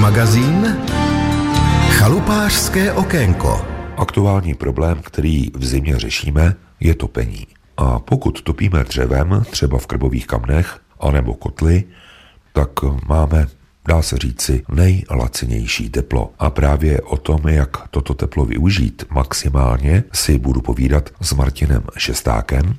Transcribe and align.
Magazín 0.00 0.76
Chalupářské 1.90 2.92
okénko. 2.92 3.66
Aktuální 3.96 4.54
problém, 4.54 5.00
který 5.02 5.50
v 5.54 5.64
zimě 5.64 5.98
řešíme, 5.98 6.54
je 6.80 6.94
topení. 6.94 7.46
A 7.76 7.98
pokud 7.98 8.42
topíme 8.42 8.84
dřevem, 8.84 9.44
třeba 9.50 9.78
v 9.78 9.86
krbových 9.86 10.26
kamnech, 10.26 10.78
anebo 11.00 11.34
kotly, 11.34 11.84
tak 12.52 12.70
máme, 13.08 13.46
dá 13.88 14.02
se 14.02 14.16
říci, 14.16 14.64
nejlacinější 14.68 15.90
teplo. 15.90 16.32
A 16.38 16.50
právě 16.50 17.00
o 17.00 17.16
tom, 17.16 17.48
jak 17.48 17.88
toto 17.88 18.14
teplo 18.14 18.44
využít 18.44 19.04
maximálně, 19.10 20.04
si 20.12 20.38
budu 20.38 20.60
povídat 20.60 21.10
s 21.20 21.32
Martinem 21.32 21.82
Šestákem, 21.96 22.74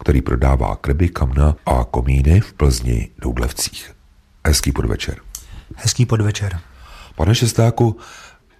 který 0.00 0.22
prodává 0.22 0.76
krby, 0.76 1.08
kamna 1.08 1.56
a 1.66 1.84
komíny 1.90 2.40
v 2.40 2.52
Plzni 2.52 3.08
Doudlevcích. 3.22 3.92
Hezký 4.46 4.72
podvečer. 4.72 5.25
Hezký 5.76 6.06
podvečer. 6.06 6.60
Pane 7.14 7.34
Šestáku, 7.34 7.96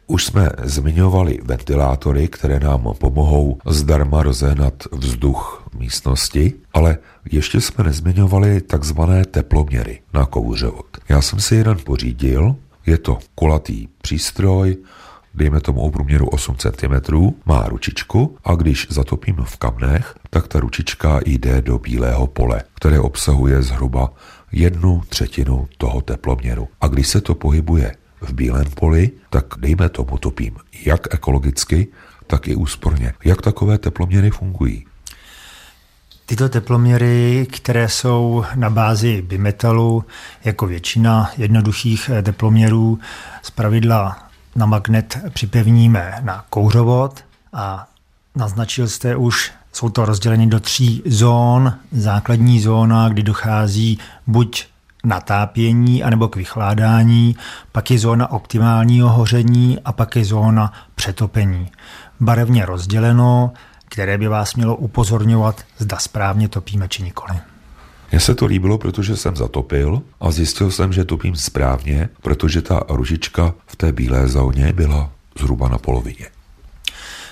už 0.06 0.24
jsme 0.24 0.50
zmiňovali 0.62 1.38
ventilátory, 1.44 2.28
které 2.28 2.60
nám 2.60 2.94
pomohou 2.98 3.58
zdarma 3.66 4.22
rozehnat 4.22 4.74
vzduch 4.92 5.68
místnosti, 5.78 6.52
ale 6.74 6.98
ještě 7.30 7.60
jsme 7.60 7.84
nezmiňovali 7.84 8.60
takzvané 8.60 9.24
teploměry 9.24 10.00
na 10.14 10.26
kouřovod. 10.26 10.86
Já 11.08 11.22
jsem 11.22 11.40
si 11.40 11.54
jeden 11.54 11.78
pořídil, 11.84 12.56
je 12.86 12.98
to 12.98 13.18
kulatý 13.34 13.88
přístroj, 14.02 14.76
dejme 15.36 15.60
tomu 15.60 15.80
o 15.80 15.90
průměru 15.90 16.28
8 16.28 16.56
cm, 16.56 16.94
má 17.44 17.68
ručičku 17.68 18.38
a 18.44 18.54
když 18.54 18.86
zatopím 18.90 19.36
v 19.44 19.56
kamnech, 19.56 20.14
tak 20.30 20.48
ta 20.48 20.60
ručička 20.60 21.20
jde 21.26 21.62
do 21.62 21.78
bílého 21.78 22.26
pole, 22.26 22.62
které 22.74 23.00
obsahuje 23.00 23.62
zhruba 23.62 24.12
jednu 24.52 25.02
třetinu 25.08 25.68
toho 25.78 26.00
teploměru. 26.00 26.68
A 26.80 26.86
když 26.86 27.08
se 27.08 27.20
to 27.20 27.34
pohybuje 27.34 27.96
v 28.20 28.32
bílém 28.32 28.66
poli, 28.70 29.10
tak 29.30 29.44
dejme 29.58 29.88
tomu 29.88 30.18
topím 30.18 30.56
jak 30.84 31.14
ekologicky, 31.14 31.88
tak 32.26 32.48
i 32.48 32.56
úsporně. 32.56 33.12
Jak 33.24 33.42
takové 33.42 33.78
teploměry 33.78 34.30
fungují? 34.30 34.86
Tyto 36.26 36.48
teploměry, 36.48 37.46
které 37.52 37.88
jsou 37.88 38.44
na 38.54 38.70
bázi 38.70 39.22
bimetalu, 39.22 40.04
jako 40.44 40.66
většina 40.66 41.30
jednoduchých 41.36 42.10
teploměrů, 42.22 42.98
pravidla 43.54 44.25
na 44.56 44.66
magnet 44.66 45.18
připevníme 45.32 46.18
na 46.20 46.44
kouřovod 46.50 47.24
a 47.52 47.86
naznačil 48.34 48.88
jste 48.88 49.16
už, 49.16 49.52
jsou 49.72 49.88
to 49.88 50.04
rozděleny 50.04 50.46
do 50.46 50.60
tří 50.60 51.02
zón. 51.06 51.72
Základní 51.92 52.60
zóna, 52.60 53.08
kdy 53.08 53.22
dochází 53.22 53.98
buď 54.26 54.66
natápění 55.04 56.02
anebo 56.02 56.28
k 56.28 56.36
vychládání, 56.36 57.36
pak 57.72 57.90
je 57.90 57.98
zóna 57.98 58.30
optimálního 58.30 59.08
hoření 59.08 59.78
a 59.84 59.92
pak 59.92 60.16
je 60.16 60.24
zóna 60.24 60.72
přetopení. 60.94 61.70
Barevně 62.20 62.66
rozděleno, 62.66 63.52
které 63.88 64.18
by 64.18 64.28
vás 64.28 64.54
mělo 64.54 64.76
upozorňovat, 64.76 65.60
zda 65.78 65.96
správně 65.96 66.48
topíme 66.48 66.88
či 66.88 67.02
nikoli. 67.02 67.40
Mně 68.10 68.20
se 68.20 68.34
to 68.34 68.46
líbilo, 68.46 68.78
protože 68.78 69.16
jsem 69.16 69.36
zatopil 69.36 70.02
a 70.20 70.30
zjistil 70.30 70.70
jsem, 70.70 70.92
že 70.92 71.04
topím 71.04 71.36
správně, 71.36 72.08
protože 72.22 72.62
ta 72.62 72.82
ružička 72.88 73.54
v 73.66 73.76
té 73.76 73.92
bílé 73.92 74.28
zóně 74.28 74.72
byla 74.72 75.10
zhruba 75.38 75.68
na 75.68 75.78
polovině. 75.78 76.26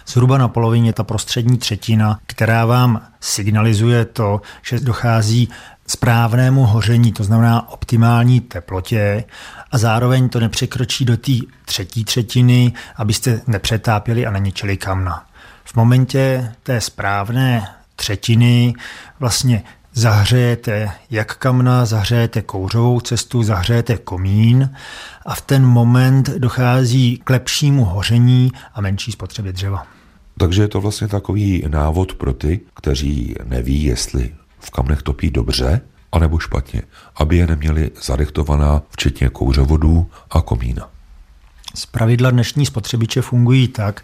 Zhruba 0.06 0.38
na 0.38 0.48
polovině 0.48 0.92
ta 0.92 1.04
prostřední 1.04 1.58
třetina, 1.58 2.18
která 2.26 2.66
vám 2.66 3.02
signalizuje 3.20 4.04
to, 4.04 4.40
že 4.62 4.80
dochází 4.80 5.48
správnému 5.86 6.66
hoření, 6.66 7.12
to 7.12 7.24
znamená 7.24 7.68
optimální 7.68 8.40
teplotě 8.40 9.24
a 9.70 9.78
zároveň 9.78 10.28
to 10.28 10.40
nepřekročí 10.40 11.04
do 11.04 11.16
té 11.16 11.32
třetí 11.64 12.04
třetiny, 12.04 12.72
abyste 12.96 13.40
nepřetápěli 13.46 14.26
a 14.26 14.30
neničili 14.30 14.76
kamna. 14.76 15.26
V 15.64 15.76
momentě 15.76 16.52
té 16.62 16.80
správné 16.80 17.68
třetiny 17.96 18.74
vlastně 19.20 19.62
zahřejete 19.94 20.90
jak 21.10 21.36
kamna, 21.36 21.84
zahřejete 21.84 22.42
kouřovou 22.42 23.00
cestu, 23.00 23.42
zahřejete 23.42 23.96
komín 23.96 24.70
a 25.26 25.34
v 25.34 25.40
ten 25.40 25.66
moment 25.66 26.30
dochází 26.30 27.20
k 27.24 27.30
lepšímu 27.30 27.84
hoření 27.84 28.52
a 28.74 28.80
menší 28.80 29.12
spotřebě 29.12 29.52
dřeva. 29.52 29.86
Takže 30.38 30.62
je 30.62 30.68
to 30.68 30.80
vlastně 30.80 31.08
takový 31.08 31.64
návod 31.68 32.14
pro 32.14 32.32
ty, 32.32 32.60
kteří 32.74 33.34
neví, 33.44 33.84
jestli 33.84 34.34
v 34.58 34.70
kamnech 34.70 35.02
topí 35.02 35.30
dobře, 35.30 35.80
anebo 36.12 36.38
špatně, 36.38 36.82
aby 37.16 37.36
je 37.36 37.46
neměli 37.46 37.90
zadechtovaná 38.02 38.82
včetně 38.90 39.28
kouřovodů 39.28 40.10
a 40.30 40.42
komína. 40.42 40.88
Z 41.74 41.86
pravidla 41.86 42.30
dnešní 42.30 42.66
spotřebiče 42.66 43.22
fungují 43.22 43.68
tak, 43.68 44.02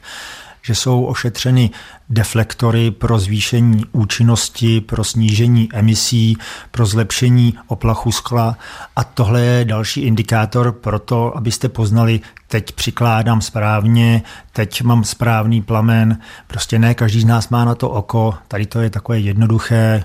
že 0.62 0.75
jsou 0.75 1.04
ošetřeny 1.04 1.71
deflektory 2.09 2.91
pro 2.91 3.19
zvýšení 3.19 3.84
účinnosti, 3.93 4.81
pro 4.81 5.04
snížení 5.04 5.69
emisí, 5.72 6.37
pro 6.71 6.87
zlepšení 6.87 7.54
oplachu 7.66 8.12
skla 8.12 8.56
a 8.97 9.04
tohle 9.04 9.41
je 9.41 9.65
další 9.65 10.00
indikátor 10.00 10.72
pro 10.72 10.98
to, 10.98 11.37
abyste 11.37 11.69
poznali, 11.69 12.21
teď 12.48 12.72
přikládám 12.72 13.41
správně, 13.41 14.22
teď 14.53 14.82
mám 14.82 15.04
správný 15.04 15.62
plamen. 15.62 16.19
Prostě 16.47 16.78
ne 16.78 16.94
každý 16.94 17.21
z 17.21 17.25
nás 17.25 17.48
má 17.48 17.65
na 17.65 17.75
to 17.75 17.91
oko, 17.91 18.34
tady 18.48 18.66
to 18.66 18.81
je 18.81 18.91
takové 18.91 19.19
jednoduché, 19.19 20.04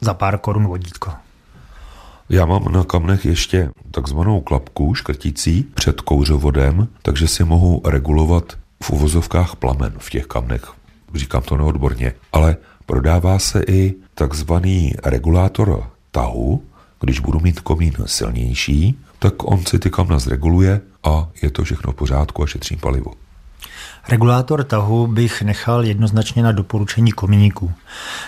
za 0.00 0.14
pár 0.14 0.38
korun 0.38 0.66
vodítko. 0.66 1.12
Já 2.28 2.46
mám 2.46 2.72
na 2.72 2.84
kamnech 2.84 3.24
ještě 3.24 3.70
takzvanou 3.90 4.40
klapku 4.40 4.94
škrtící 4.94 5.62
před 5.74 6.00
kouřovodem, 6.00 6.88
takže 7.02 7.28
si 7.28 7.44
mohu 7.44 7.82
regulovat 7.84 8.61
v 8.82 8.90
uvozovkách 8.90 9.56
plamen 9.56 9.92
v 9.98 10.10
těch 10.10 10.26
kamnech. 10.26 10.72
Říkám 11.14 11.42
to 11.42 11.56
neodborně. 11.56 12.12
Ale 12.32 12.56
prodává 12.86 13.38
se 13.38 13.62
i 13.68 13.94
takzvaný 14.14 14.92
regulátor 15.04 15.90
tahu, 16.10 16.62
když 17.00 17.20
budu 17.20 17.40
mít 17.40 17.60
komín 17.60 17.92
silnější, 18.06 18.98
tak 19.18 19.34
on 19.44 19.66
si 19.66 19.78
ty 19.78 19.90
kamna 19.90 20.18
zreguluje 20.18 20.80
a 21.04 21.28
je 21.42 21.50
to 21.50 21.64
všechno 21.64 21.92
v 21.92 21.94
pořádku 21.94 22.42
a 22.42 22.46
šetřím 22.46 22.78
palivo. 22.78 23.12
Regulátor 24.08 24.64
tahu 24.64 25.06
bych 25.06 25.42
nechal 25.42 25.84
jednoznačně 25.84 26.42
na 26.42 26.52
doporučení 26.52 27.12
komíníků. 27.12 27.72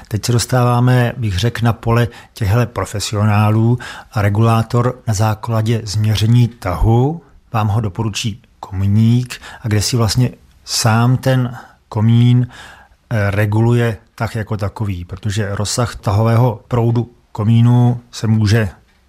Teď 0.08 0.24
se 0.24 0.32
dostáváme, 0.32 1.12
bych 1.16 1.38
řekl, 1.38 1.64
na 1.64 1.72
pole 1.72 2.08
těchto 2.34 2.66
profesionálů 2.66 3.78
a 4.12 4.22
regulátor 4.22 4.98
na 5.06 5.14
základě 5.14 5.80
změření 5.84 6.48
tahu 6.48 7.22
vám 7.52 7.68
ho 7.68 7.80
doporučí 7.80 8.42
komíník 8.60 9.40
a 9.62 9.68
kde 9.68 9.82
si 9.82 9.96
vlastně 9.96 10.30
sám 10.64 11.16
ten 11.16 11.56
komín 11.88 12.46
eh, 13.10 13.30
reguluje 13.30 13.96
tak 14.14 14.34
jako 14.34 14.56
takový, 14.56 15.04
protože 15.04 15.54
rozsah 15.54 15.96
tahového 15.96 16.60
proudu 16.68 17.10
komínu 17.32 18.00
se 18.10 18.26
může 18.26 18.68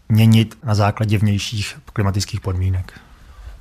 měnit 0.09 0.57
na 0.63 0.75
základě 0.75 1.17
vnějších 1.17 1.79
klimatických 1.93 2.41
podmínek. 2.41 2.93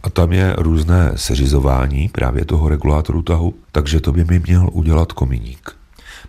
A 0.02 0.10
tam 0.10 0.32
je 0.32 0.54
různé 0.58 1.12
seřizování 1.14 2.08
právě 2.08 2.44
toho 2.44 2.68
regulátoru 2.68 3.22
tahu, 3.22 3.54
takže 3.72 4.00
to 4.00 4.12
by 4.12 4.24
mi 4.24 4.38
měl 4.38 4.68
udělat 4.72 5.12
komíník. 5.12 5.76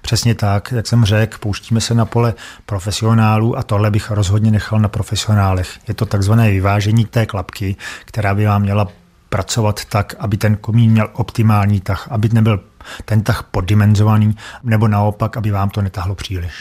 Přesně 0.02 0.36
tak, 0.36 0.72
jak 0.72 0.88
jsem 0.88 1.06
řekl, 1.06 1.38
pouštíme 1.38 1.82
se 1.82 1.94
na 1.94 2.06
pole 2.06 2.34
profesionálů 2.66 3.58
a 3.58 3.64
tohle 3.64 3.92
bych 3.92 4.12
rozhodně 4.12 4.52
nechal 4.52 4.80
na 4.80 4.88
profesionálech. 4.88 5.80
Je 5.88 5.94
to 5.94 6.06
takzvané 6.06 6.52
vyvážení 6.52 7.06
té 7.06 7.26
klapky, 7.26 7.76
která 8.06 8.36
by 8.36 8.46
vám 8.46 8.62
měla 8.62 8.88
pracovat 9.36 9.86
tak, 9.86 10.16
aby 10.20 10.38
ten 10.38 10.56
komín 10.56 10.92
měl 10.92 11.10
optimální 11.14 11.82
tah, 11.82 12.08
aby 12.12 12.30
nebyl 12.34 12.60
ten 13.06 13.22
tah 13.22 13.44
poddimenzovaný, 13.52 14.36
nebo 14.64 14.88
naopak, 14.88 15.38
aby 15.38 15.52
vám 15.52 15.70
to 15.70 15.82
netahlo 15.82 16.16
příliš. 16.16 16.54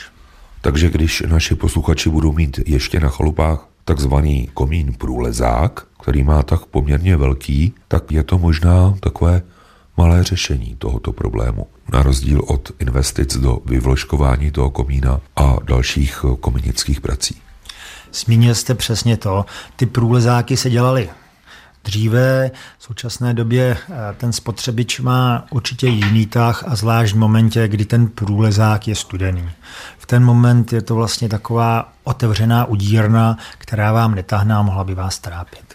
Takže 0.61 0.91
když 0.91 1.23
naši 1.27 1.55
posluchači 1.55 2.11
budou 2.11 2.33
mít 2.33 2.61
ještě 2.67 3.01
na 3.01 3.09
chalupách 3.09 3.69
takzvaný 3.85 4.49
komín 4.55 4.95
průlezák, 4.99 5.87
který 6.03 6.23
má 6.23 6.43
tak 6.43 6.67
poměrně 6.67 7.17
velký, 7.17 7.75
tak 7.89 8.13
je 8.13 8.23
to 8.23 8.39
možná 8.39 8.95
takové 9.01 9.43
malé 9.97 10.25
řešení 10.25 10.77
tohoto 10.79 11.13
problému. 11.13 11.67
Na 11.93 12.03
rozdíl 12.03 12.43
od 12.47 12.71
investic 12.79 13.37
do 13.37 13.59
vyvložkování 13.65 14.51
toho 14.51 14.71
komína 14.71 15.21
a 15.37 15.57
dalších 15.65 16.25
kominických 16.41 17.01
prací. 17.01 17.37
Zmínil 18.13 18.55
jste 18.55 18.75
přesně 18.75 19.17
to. 19.17 19.45
Ty 19.77 19.87
průlezáky 19.87 20.57
se 20.57 20.71
dělaly 20.71 21.09
Dříve 21.85 22.51
v 22.79 22.85
současné 22.85 23.35
době 23.35 23.77
eh, 23.77 23.95
ten 24.17 24.33
spotřebič 24.33 25.01
má 25.01 25.47
určitě 25.51 25.87
jiný 25.87 26.27
tah 26.27 26.65
a 26.67 26.77
zvlášť 26.77 27.15
v 27.15 27.19
momentě, 27.19 27.69
kdy 27.69 27.85
ten 27.85 28.07
průlezák 28.07 28.89
je 28.89 28.95
studený. 28.95 29.51
V 29.99 30.07
ten 30.07 30.25
moment 30.25 30.73
je 30.73 30.83
to 30.83 30.95
vlastně 30.95 31.29
taková 31.29 31.93
otevřená 32.05 32.65
udírna, 32.65 33.39
která 33.59 33.93
vám 33.93 34.15
netahná 34.15 34.59
a 34.59 34.63
mohla 34.63 34.85
by 34.85 34.95
vás 34.95 35.19
trápit. 35.19 35.75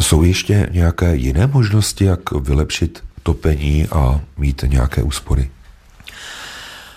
Jsou 0.00 0.22
ještě 0.22 0.68
nějaké 0.72 1.16
jiné 1.16 1.46
možnosti, 1.46 2.04
jak 2.04 2.30
vylepšit 2.30 3.04
topení 3.22 3.88
a 3.88 4.20
mít 4.36 4.64
nějaké 4.66 5.02
úspory? 5.02 5.50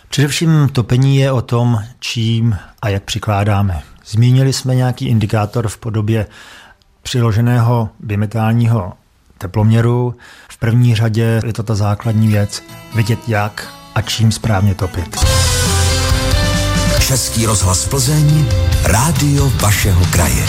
Především 0.09 0.69
topení 0.71 1.17
je 1.17 1.31
o 1.31 1.41
tom, 1.41 1.83
čím 1.99 2.57
a 2.81 2.89
jak 2.89 3.03
přikládáme. 3.03 3.81
Zmínili 4.05 4.53
jsme 4.53 4.75
nějaký 4.75 5.07
indikátor 5.07 5.67
v 5.67 5.77
podobě 5.77 6.27
přiloženého 7.01 7.89
bimetálního 7.99 8.93
teploměru. 9.37 10.15
V 10.49 10.57
první 10.57 10.95
řadě 10.95 11.41
je 11.45 11.53
to 11.53 11.63
ta 11.63 11.75
základní 11.75 12.27
věc, 12.27 12.63
vidět 12.95 13.19
jak 13.27 13.73
a 13.95 14.01
čím 14.01 14.31
správně 14.31 14.75
topit. 14.75 15.17
Český 17.07 17.45
rozhlas 17.45 17.87
Plzeň, 17.87 18.45
rádio 18.83 19.49
vašeho 19.49 20.05
kraje. 20.05 20.45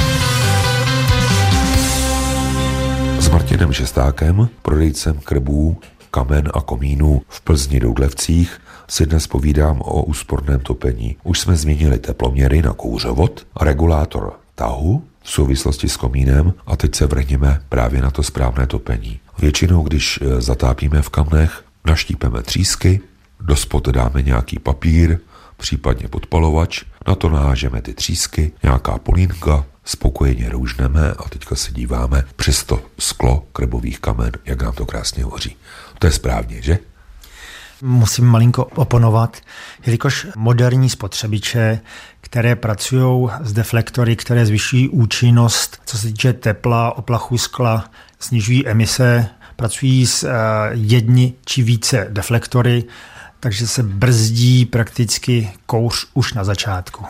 S 3.19 3.29
Martinem 3.29 3.73
Šestákem, 3.73 4.49
prodejcem 4.63 5.19
krbů, 5.25 5.77
kamen 6.11 6.49
a 6.55 6.61
komínů 6.61 7.23
v 7.29 7.41
Plzni 7.41 7.81
Doudlevcích, 7.81 8.61
si 8.89 9.07
dnes 9.07 9.27
povídám 9.27 9.81
o 9.81 10.03
úsporném 10.03 10.61
topení. 10.61 11.17
Už 11.25 11.41
jsme 11.41 11.57
změnili 11.57 11.99
teploměry 11.99 12.63
na 12.63 12.73
kouřovod, 12.73 13.47
regulátor 13.61 14.33
tahu 14.55 15.05
v 15.23 15.31
souvislosti 15.31 15.89
s 15.89 15.97
komínem 15.97 16.55
a 16.67 16.77
teď 16.77 16.95
se 16.95 17.07
vrhneme 17.07 17.61
právě 17.69 18.03
na 18.03 18.11
to 18.11 18.23
správné 18.23 18.67
topení. 18.67 19.21
Většinou, 19.39 19.83
když 19.83 20.21
e, 20.23 20.41
zatápíme 20.41 21.03
v 21.03 21.09
kamnech, 21.09 21.65
naštípeme 21.85 22.43
třísky, 22.43 23.01
do 23.41 23.57
spod 23.57 23.89
dáme 23.89 24.23
nějaký 24.23 24.59
papír, 24.59 25.19
případně 25.57 26.09
podpalovač, 26.09 26.83
na 27.07 27.15
to 27.15 27.31
nahážeme 27.31 27.83
ty 27.83 27.95
třísky, 27.95 28.53
nějaká 28.63 28.99
polínka, 28.99 29.65
spokojeně 29.85 30.49
roužneme 30.49 31.13
a 31.13 31.29
teďka 31.29 31.57
se 31.57 31.73
díváme 31.73 32.25
přes 32.37 32.65
to 32.65 32.83
sklo 32.99 33.47
krbových 33.53 34.01
kamen, 34.01 34.33
jak 34.45 34.63
nám 34.63 34.75
to 34.75 34.87
krásně 34.87 35.25
hoří. 35.25 35.57
To 35.99 36.07
je 36.07 36.13
správně, 36.13 36.63
že? 36.63 36.79
Musím 37.85 38.25
malinko 38.27 38.65
oponovat, 38.65 39.37
jelikož 39.87 40.27
moderní 40.37 40.91
spotřebiče, 40.91 41.81
které 42.21 42.57
pracují 42.57 43.31
s 43.41 43.53
deflektory, 43.53 44.17
které 44.17 44.47
zvyšují 44.47 44.89
účinnost, 44.89 45.83
co 45.87 45.99
se 45.99 46.07
týče 46.07 46.33
tepla, 46.33 46.97
oplachu 46.99 47.39
skla, 47.39 47.85
snižují 48.19 48.69
emise, 48.69 49.27
pracují 49.57 50.07
s 50.07 50.23
uh, 50.23 50.31
jedni 50.73 51.35
či 51.45 51.63
více 51.63 52.07
deflektory, 52.11 52.85
takže 53.41 53.67
se 53.67 53.83
brzdí 53.83 54.67
prakticky 54.67 55.53
kouř 55.67 56.07
už 56.15 56.35
na 56.35 56.45
začátku. 56.45 57.05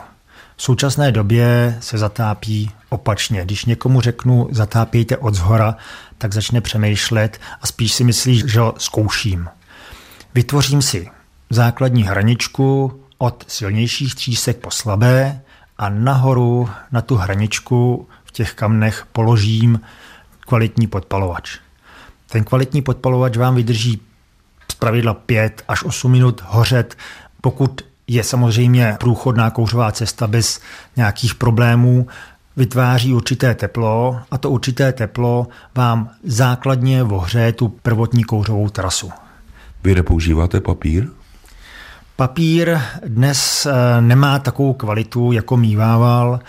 V 0.55 0.63
současné 0.63 1.11
době 1.11 1.77
se 1.79 1.97
zatápí 1.97 2.71
opačně. 2.89 3.41
Když 3.45 3.65
někomu 3.65 4.01
řeknu 4.01 4.47
zatápějte 4.51 5.17
od 5.17 5.33
zhora, 5.33 5.75
tak 6.17 6.33
začne 6.33 6.61
přemýšlet 6.61 7.39
a 7.61 7.67
spíš 7.67 7.93
si 7.93 8.03
myslí, 8.03 8.43
že 8.45 8.59
ho 8.59 8.73
zkouším. 8.77 9.49
Vytvořím 10.35 10.81
si 10.81 11.09
základní 11.49 12.03
hraničku 12.03 12.99
od 13.17 13.45
silnějších 13.47 14.15
třísek 14.15 14.57
po 14.57 14.71
slabé 14.71 15.41
a 15.77 15.89
nahoru 15.89 16.69
na 16.91 17.01
tu 17.01 17.15
hraničku 17.15 18.07
v 18.23 18.31
těch 18.31 18.53
kamnech 18.53 19.05
položím 19.11 19.81
kvalitní 20.39 20.87
podpalovač. 20.87 21.57
Ten 22.27 22.43
kvalitní 22.43 22.81
podpalovač 22.81 23.37
vám 23.37 23.55
vydrží 23.55 24.01
z 24.71 24.75
pravidla 24.75 25.13
5 25.13 25.63
až 25.67 25.83
8 25.83 26.11
minut 26.11 26.43
hořet, 26.45 26.97
pokud 27.41 27.81
je 28.07 28.23
samozřejmě 28.23 28.97
průchodná 28.99 29.49
kouřová 29.49 29.91
cesta 29.91 30.27
bez 30.27 30.59
nějakých 30.95 31.35
problémů, 31.35 32.07
vytváří 32.57 33.13
určité 33.13 33.55
teplo 33.55 34.19
a 34.31 34.37
to 34.37 34.49
určité 34.49 34.93
teplo 34.93 35.47
vám 35.75 36.09
základně 36.23 37.03
ohřeje 37.03 37.51
tu 37.51 37.67
prvotní 37.67 38.23
kouřovou 38.23 38.69
trasu. 38.69 39.11
Vy 39.83 39.95
nepoužíváte 39.95 40.61
papír? 40.61 41.07
Papír 42.15 42.79
dnes 43.07 43.65
eh, 43.65 44.01
nemá 44.01 44.39
takovou 44.39 44.73
kvalitu, 44.73 45.31
jako 45.31 45.57
mývával. 45.57 46.39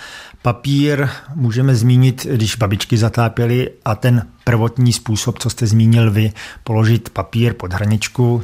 Papír 0.43 1.09
můžeme 1.35 1.75
zmínit, 1.75 2.27
když 2.27 2.57
babičky 2.57 2.97
zatápěly 2.97 3.71
a 3.85 3.95
ten 3.95 4.27
prvotní 4.45 4.93
způsob, 4.93 5.39
co 5.39 5.51
jste 5.51 5.67
zmínil 5.67 6.11
vy, 6.11 6.33
položit 6.65 7.11
papír 7.11 7.55
pod 7.55 7.73
hraničku. 7.73 8.43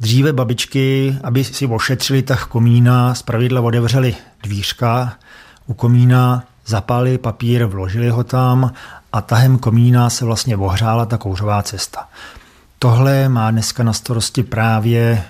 Dříve 0.00 0.32
babičky, 0.32 1.16
aby 1.24 1.44
si 1.44 1.66
ošetřili 1.66 2.22
tah 2.22 2.46
komína, 2.46 3.14
zpravidla 3.14 3.60
otevřeli 3.60 4.14
dvířka 4.42 5.12
u 5.66 5.74
komína, 5.74 6.44
zapálili 6.66 7.18
papír, 7.18 7.64
vložili 7.64 8.08
ho 8.08 8.24
tam 8.24 8.72
a 9.12 9.20
tahem 9.20 9.58
komína 9.58 10.10
se 10.10 10.24
vlastně 10.24 10.56
ohřála 10.56 11.06
ta 11.06 11.18
kouřová 11.18 11.62
cesta. 11.62 12.08
Tohle 12.84 13.28
má 13.28 13.50
dneska 13.50 13.82
na 13.82 13.92
starosti 13.92 14.42
právě 14.42 15.24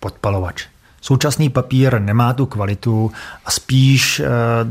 podpalovač. 0.00 0.66
Současný 1.00 1.50
papír 1.50 2.00
nemá 2.00 2.32
tu 2.32 2.46
kvalitu 2.46 3.12
a 3.44 3.50
spíš 3.50 4.20
e, 4.20 4.26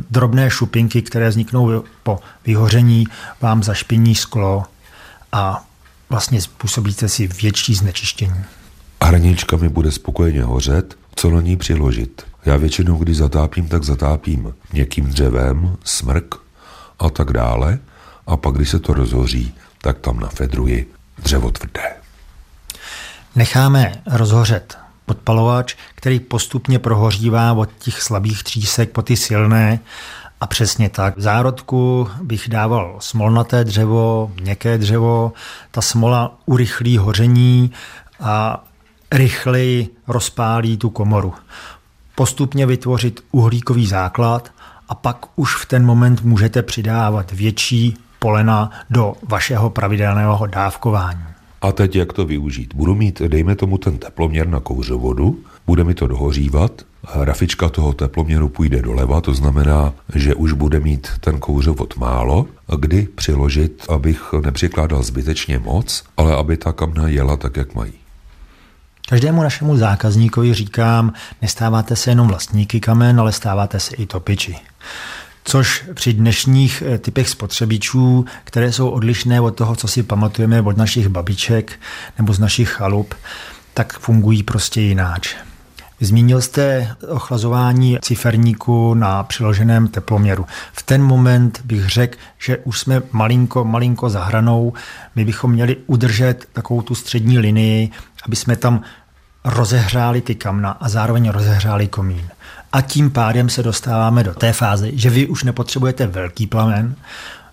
drobné 0.10 0.50
šupinky, 0.50 1.02
které 1.02 1.30
vzniknou 1.30 1.84
po 2.04 2.20
vyhoření, 2.46 3.08
vám 3.42 3.64
zašpiní 3.64 4.16
sklo 4.16 4.64
a 5.32 5.66
vlastně 6.10 6.42
způsobíte 6.42 7.10
si 7.10 7.28
větší 7.28 7.76
znečištění. 7.76 8.44
Hranička 9.04 9.58
mi 9.58 9.70
bude 9.70 9.92
spokojeně 9.92 10.44
hořet, 10.44 10.98
co 11.16 11.30
na 11.30 11.42
ní 11.42 11.58
přiložit. 11.58 12.26
Já 12.46 12.58
většinou, 12.58 12.98
když 12.98 13.18
zatápím, 13.18 13.68
tak 13.68 13.84
zatápím 13.84 14.54
měkkým 14.74 15.06
dřevem, 15.06 15.78
smrk 15.84 16.36
a 17.00 17.10
tak 17.10 17.34
dále. 17.34 17.80
A 18.28 18.38
pak, 18.38 18.56
když 18.56 18.70
se 18.70 18.80
to 18.80 18.94
rozhoří, 18.94 19.54
tak 19.82 20.00
tam 20.00 20.20
nafedruji 20.20 20.92
dřevo 21.18 21.52
tvrdé. 21.52 21.99
Necháme 23.40 23.92
rozhořet 24.06 24.78
podpalovač, 25.06 25.76
který 25.96 26.20
postupně 26.20 26.80
prohořívá 26.80 27.54
od 27.54 27.70
těch 27.80 28.02
slabých 28.02 28.44
třísek 28.44 28.92
po 28.92 29.02
ty 29.02 29.18
silné 29.18 29.80
a 30.42 30.48
přesně 30.48 30.90
tak. 30.90 31.18
V 31.18 31.22
zárodku 31.22 32.10
bych 32.22 32.50
dával 32.50 32.96
smolnaté 33.00 33.64
dřevo, 33.64 34.32
měkké 34.42 34.78
dřevo, 34.78 35.34
ta 35.72 35.82
smola 35.82 36.38
urychlí 36.46 36.98
hoření 36.98 37.72
a 38.20 38.64
rychleji 39.12 39.90
rozpálí 40.08 40.78
tu 40.78 40.90
komoru. 40.90 41.34
Postupně 42.16 42.66
vytvořit 42.66 43.24
uhlíkový 43.32 43.88
základ 43.88 44.52
a 44.90 44.96
pak 44.96 45.18
už 45.36 45.56
v 45.56 45.66
ten 45.66 45.86
moment 45.86 46.22
můžete 46.22 46.64
přidávat 46.64 47.32
větší 47.32 47.98
polena 48.20 48.72
do 48.90 49.14
vašeho 49.24 49.70
pravidelného 49.70 50.46
dávkování. 50.48 51.39
A 51.62 51.72
teď 51.72 51.96
jak 51.96 52.14
to 52.14 52.26
využít? 52.26 52.74
Budu 52.76 52.96
mít, 52.96 53.22
dejme 53.22 53.56
tomu, 53.56 53.78
ten 53.78 53.98
teploměr 53.98 54.48
na 54.48 54.60
kouřovodu, 54.60 55.40
bude 55.68 55.84
mi 55.84 55.94
to 55.94 56.08
dohořívat, 56.08 56.72
hrafička 57.04 57.70
toho 57.70 57.94
teploměru 57.94 58.50
půjde 58.50 58.82
doleva, 58.82 59.22
to 59.22 59.34
znamená, 59.34 59.94
že 60.16 60.36
už 60.36 60.54
bude 60.54 60.80
mít 60.80 61.08
ten 61.20 61.40
kouřovod 61.40 61.98
málo, 61.98 62.48
kdy 62.80 63.08
přiložit, 63.16 63.86
abych 63.90 64.34
nepřikládal 64.46 65.04
zbytečně 65.04 65.60
moc, 65.60 66.04
ale 66.18 66.36
aby 66.36 66.58
ta 66.58 66.74
kamna 66.74 67.08
jela 67.08 67.38
tak, 67.38 67.58
jak 67.58 67.76
mají. 67.76 67.94
Každému 69.10 69.44
našemu 69.44 69.78
zákazníkovi 69.78 70.54
říkám, 70.54 71.14
nestáváte 71.42 71.96
se 71.96 72.12
jenom 72.12 72.28
vlastníky 72.28 72.80
kamen, 72.80 73.20
ale 73.20 73.32
stáváte 73.32 73.80
se 73.80 73.96
i 73.96 74.06
topiči 74.06 74.56
což 75.50 75.84
při 75.94 76.14
dnešních 76.14 76.84
eh, 76.86 76.98
typech 76.98 77.30
spotřebičů, 77.30 78.26
které 78.44 78.72
jsou 78.72 78.90
odlišné 78.90 79.42
od 79.42 79.56
toho, 79.56 79.76
co 79.76 79.88
si 79.88 80.04
pamatujeme 80.04 80.62
od 80.62 80.78
našich 80.78 81.08
babiček 81.08 81.80
nebo 82.18 82.34
z 82.34 82.40
našich 82.40 82.70
chalup, 82.70 83.16
tak 83.74 84.00
fungují 84.00 84.44
prostě 84.44 84.82
jináč. 84.82 85.36
Zmínil 86.00 86.42
jste 86.42 86.96
ochlazování 87.08 87.98
ciferníku 88.02 88.94
na 88.94 89.24
přiloženém 89.24 89.88
teploměru. 89.88 90.46
V 90.74 90.84
ten 90.84 91.04
moment 91.04 91.62
bych 91.66 91.90
řekl, 91.90 92.18
že 92.40 92.58
už 92.58 92.80
jsme 92.80 93.02
malinko, 93.12 93.64
malinko 93.64 94.10
za 94.10 94.24
hranou. 94.24 94.74
My 95.16 95.26
bychom 95.26 95.52
měli 95.52 95.78
udržet 95.88 96.48
takovou 96.54 96.82
tu 96.82 96.96
střední 96.96 97.40
linii, 97.40 97.90
aby 98.26 98.36
jsme 98.36 98.56
tam 98.56 98.82
rozehřáli 99.44 100.22
ty 100.22 100.36
kamna 100.36 100.72
a 100.72 100.90
zároveň 100.90 101.30
rozehřáli 101.30 101.88
komín. 101.88 102.30
A 102.74 102.82
tím 102.82 103.12
pádem 103.12 103.50
se 103.50 103.64
dostáváme 103.64 104.24
do 104.24 104.34
té 104.34 104.54
fáze, 104.54 104.90
že 104.94 105.10
vy 105.10 105.28
už 105.28 105.44
nepotřebujete 105.44 106.08
velký 106.08 106.48
plamen, 106.48 106.96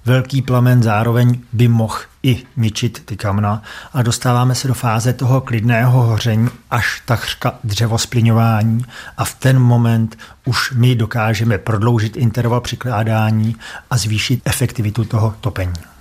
velký 0.05 0.43
plamen 0.43 0.83
zároveň 0.83 1.39
by 1.53 1.69
mohl 1.69 1.99
i 2.23 2.43
ničit 2.57 3.03
ty 3.05 3.17
kamna. 3.17 3.63
A 3.93 4.03
dostáváme 4.03 4.55
se 4.55 4.69
do 4.69 4.75
fáze 4.75 5.13
toho 5.13 5.41
klidného 5.41 6.03
hoření 6.03 6.49
až 6.71 7.03
takřka 7.05 7.55
dřevospliňování 7.65 8.85
a 9.17 9.25
v 9.25 9.35
ten 9.35 9.59
moment 9.59 10.19
už 10.45 10.73
my 10.73 10.95
dokážeme 10.95 11.59
prodloužit 11.59 12.17
interval 12.17 12.61
přikládání 12.61 13.57
a 13.91 13.97
zvýšit 13.97 14.43
efektivitu 14.45 15.05
toho 15.05 15.35
topení. 15.41 15.96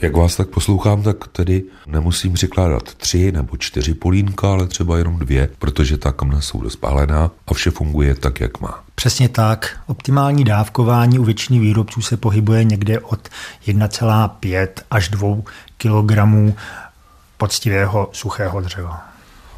Jak 0.00 0.16
vás 0.16 0.36
tak 0.36 0.48
poslouchám, 0.48 1.02
tak 1.02 1.28
tedy 1.28 1.62
nemusím 1.86 2.32
přikládat 2.32 2.94
tři 2.94 3.32
nebo 3.32 3.56
čtyři 3.56 3.94
polínka, 3.94 4.52
ale 4.52 4.66
třeba 4.66 4.98
jenom 4.98 5.18
dvě, 5.18 5.48
protože 5.58 5.98
ta 5.98 6.12
kamna 6.12 6.40
jsou 6.40 6.62
rozpálená 6.62 7.30
a 7.46 7.54
vše 7.54 7.70
funguje 7.70 8.14
tak, 8.14 8.40
jak 8.40 8.60
má. 8.60 8.84
Přesně 8.94 9.28
tak. 9.28 9.80
Optimální 9.86 10.44
dávkování 10.44 11.18
u 11.18 11.24
většiny 11.24 11.58
výrobců 11.58 12.02
se 12.02 12.16
pohybuje 12.16 12.64
někde 12.64 13.00
od 13.00 13.28
1,5 13.66 14.68
až 14.90 15.08
2 15.08 15.36
kg 15.76 16.12
poctivého 17.36 18.08
suchého 18.12 18.60
dřeva. 18.60 19.08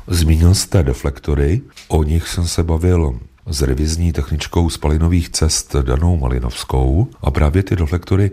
Zmínil 0.07 0.55
jste 0.55 0.83
deflektory, 0.83 1.61
o 1.89 2.03
nich 2.03 2.29
jsem 2.29 2.49
se 2.49 2.63
bavil 2.63 3.21
s 3.47 3.63
revizní 3.63 4.13
techničkou 4.13 4.71
spalinových 4.71 5.29
cest 5.29 5.77
Danou 5.77 6.17
Malinovskou 6.17 7.07
a 7.23 7.31
právě 7.31 7.63
ty 7.63 7.77
deflektory 7.77 8.31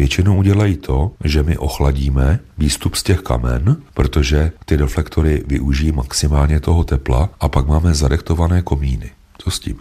Většinou 0.00 0.36
udělají 0.36 0.76
to, 0.76 1.12
že 1.24 1.42
my 1.42 1.58
ochladíme 1.58 2.38
výstup 2.58 2.94
z 2.94 3.02
těch 3.02 3.20
kamen, 3.20 3.76
protože 3.94 4.52
ty 4.64 4.76
reflektory 4.76 5.44
využijí 5.46 5.92
maximálně 5.92 6.60
toho 6.60 6.84
tepla 6.84 7.28
a 7.40 7.48
pak 7.48 7.66
máme 7.66 7.94
zarechtované 7.94 8.62
komíny. 8.62 9.10
Co 9.38 9.50
s 9.50 9.60
tím? 9.60 9.76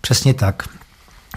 Přesně 0.00 0.34
tak. 0.34 0.68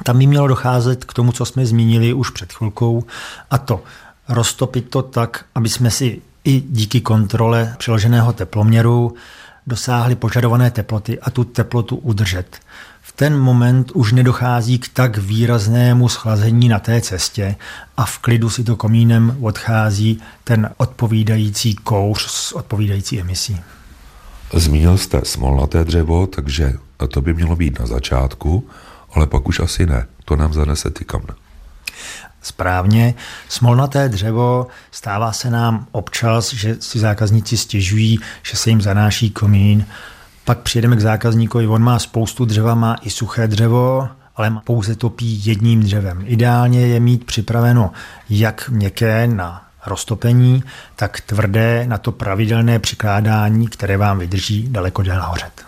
Tam 0.04 0.20
by 0.20 0.28
mělo 0.28 0.48
docházet 0.48 1.06
k 1.06 1.14
tomu, 1.14 1.32
co 1.32 1.46
jsme 1.46 1.66
zmínili 1.66 2.14
už 2.14 2.30
před 2.30 2.54
chvilkou, 2.54 3.04
a 3.52 3.58
to 3.58 3.84
roztopit 4.30 4.90
to 4.90 5.02
tak, 5.02 5.46
aby 5.56 5.70
jsme 5.70 5.92
si 5.92 6.22
i 6.44 6.64
díky 6.70 7.02
kontrole 7.02 7.76
přiloženého 7.78 8.34
teploměru 8.34 9.16
dosáhli 9.68 10.16
požadované 10.16 10.72
teploty 10.72 11.20
a 11.20 11.32
tu 11.32 11.44
teplotu 11.44 11.96
udržet. 11.96 12.58
Ten 13.20 13.40
moment 13.40 13.92
už 13.92 14.12
nedochází 14.12 14.80
k 14.80 14.88
tak 14.88 15.18
výraznému 15.18 16.10
schlazení 16.10 16.70
na 16.70 16.80
té 16.80 17.02
cestě 17.02 17.56
a 17.98 18.06
v 18.06 18.18
klidu 18.18 18.50
si 18.50 18.64
to 18.64 18.76
komínem 18.76 19.38
odchází 19.42 20.22
ten 20.44 20.70
odpovídající 20.78 21.76
kouř 21.76 22.22
s 22.22 22.52
odpovídající 22.52 23.20
emisí. 23.20 23.62
Zmínil 24.54 24.98
jste 24.98 25.22
smolnaté 25.24 25.84
dřevo, 25.84 26.28
takže 26.28 26.74
to 27.12 27.22
by 27.22 27.34
mělo 27.34 27.56
být 27.56 27.80
na 27.80 27.86
začátku, 27.86 28.70
ale 29.14 29.28
pak 29.28 29.48
už 29.48 29.60
asi 29.60 29.86
ne. 29.86 30.06
To 30.26 30.36
nám 30.36 30.54
zanese 30.54 30.90
ty 30.90 31.06
kamna. 31.06 31.36
Správně. 32.42 33.14
Smolnaté 33.50 34.10
dřevo 34.10 34.68
stává 34.92 35.32
se 35.32 35.50
nám 35.50 35.88
občas, 35.92 36.54
že 36.54 36.78
si 36.80 37.00
zákazníci 37.00 37.58
stěžují, 37.58 38.20
že 38.44 38.58
se 38.58 38.70
jim 38.70 38.82
zanáší 38.82 39.30
komín. 39.30 39.86
Pak 40.48 40.60
přijedeme 40.60 40.96
k 40.96 41.00
zákazníkovi, 41.00 41.68
on 41.68 41.84
má 41.84 42.00
spoustu 42.00 42.46
dřeva, 42.46 42.76
má 42.76 42.96
i 43.02 43.10
suché 43.10 43.48
dřevo, 43.48 44.08
ale 44.36 44.58
pouze 44.64 44.96
topí 44.96 45.46
jedním 45.46 45.80
dřevem. 45.80 46.24
Ideálně 46.26 46.88
je 46.88 47.00
mít 47.00 47.24
připraveno 47.26 47.92
jak 48.30 48.70
měkké 48.70 49.28
na 49.28 49.68
roztopení, 49.86 50.64
tak 50.96 51.22
tvrdé 51.22 51.86
na 51.88 51.98
to 51.98 52.12
pravidelné 52.12 52.80
přikládání, 52.80 53.68
které 53.68 53.98
vám 53.98 54.20
vydrží 54.20 54.68
daleko 54.70 55.02
déle 55.02 55.22
hořet. 55.22 55.66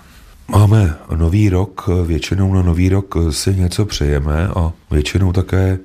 Máme 0.48 0.96
nový 1.16 1.50
rok, 1.50 1.90
většinou 2.06 2.54
na 2.54 2.62
nový 2.62 2.90
rok 2.90 3.16
si 3.30 3.56
něco 3.56 3.86
přejeme 3.86 4.48
a 4.48 4.72
většinou 4.92 5.34
také 5.34 5.78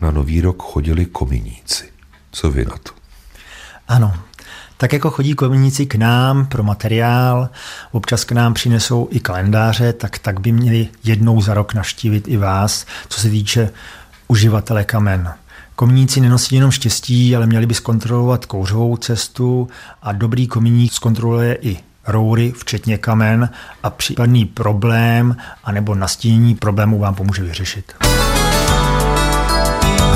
na 0.00 0.10
nový 0.10 0.40
rok 0.40 0.62
chodili 0.62 1.06
kominíci. 1.06 1.84
Co 2.32 2.50
vy 2.50 2.64
na 2.64 2.76
to? 2.82 2.92
Ano, 3.88 4.14
tak 4.80 4.92
jako 4.92 5.10
chodí 5.10 5.34
kominíci 5.34 5.86
k 5.86 5.94
nám 5.94 6.46
pro 6.46 6.62
materiál, 6.62 7.48
občas 7.92 8.24
k 8.24 8.32
nám 8.32 8.54
přinesou 8.54 9.08
i 9.10 9.20
kalendáře, 9.20 9.92
tak 9.92 10.18
tak 10.18 10.40
by 10.40 10.52
měli 10.52 10.88
jednou 11.04 11.40
za 11.40 11.54
rok 11.54 11.74
naštívit 11.74 12.28
i 12.28 12.36
vás, 12.36 12.86
co 13.08 13.20
se 13.20 13.30
týče 13.30 13.70
uživatele 14.28 14.84
kamen. 14.84 15.32
Komíníci 15.76 16.20
nenosí 16.20 16.54
jenom 16.54 16.70
štěstí, 16.70 17.36
ale 17.36 17.46
měli 17.46 17.66
by 17.66 17.74
zkontrolovat 17.74 18.46
kouřovou 18.46 18.96
cestu 18.96 19.68
a 20.02 20.12
dobrý 20.12 20.46
kominík 20.46 20.92
zkontroluje 20.92 21.58
i 21.60 21.76
roury, 22.06 22.52
včetně 22.56 22.98
kamen 22.98 23.50
a 23.82 23.90
případný 23.90 24.44
problém 24.44 25.36
anebo 25.64 25.94
nastínění 25.94 26.54
problému 26.54 26.98
vám 26.98 27.14
pomůže 27.14 27.42
vyřešit. 27.42 27.92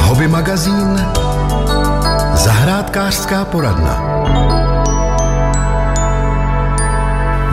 Hobby 0.00 0.28
magazín 0.28 1.00
Zahrádkářská 2.44 3.44
poradna 3.44 4.02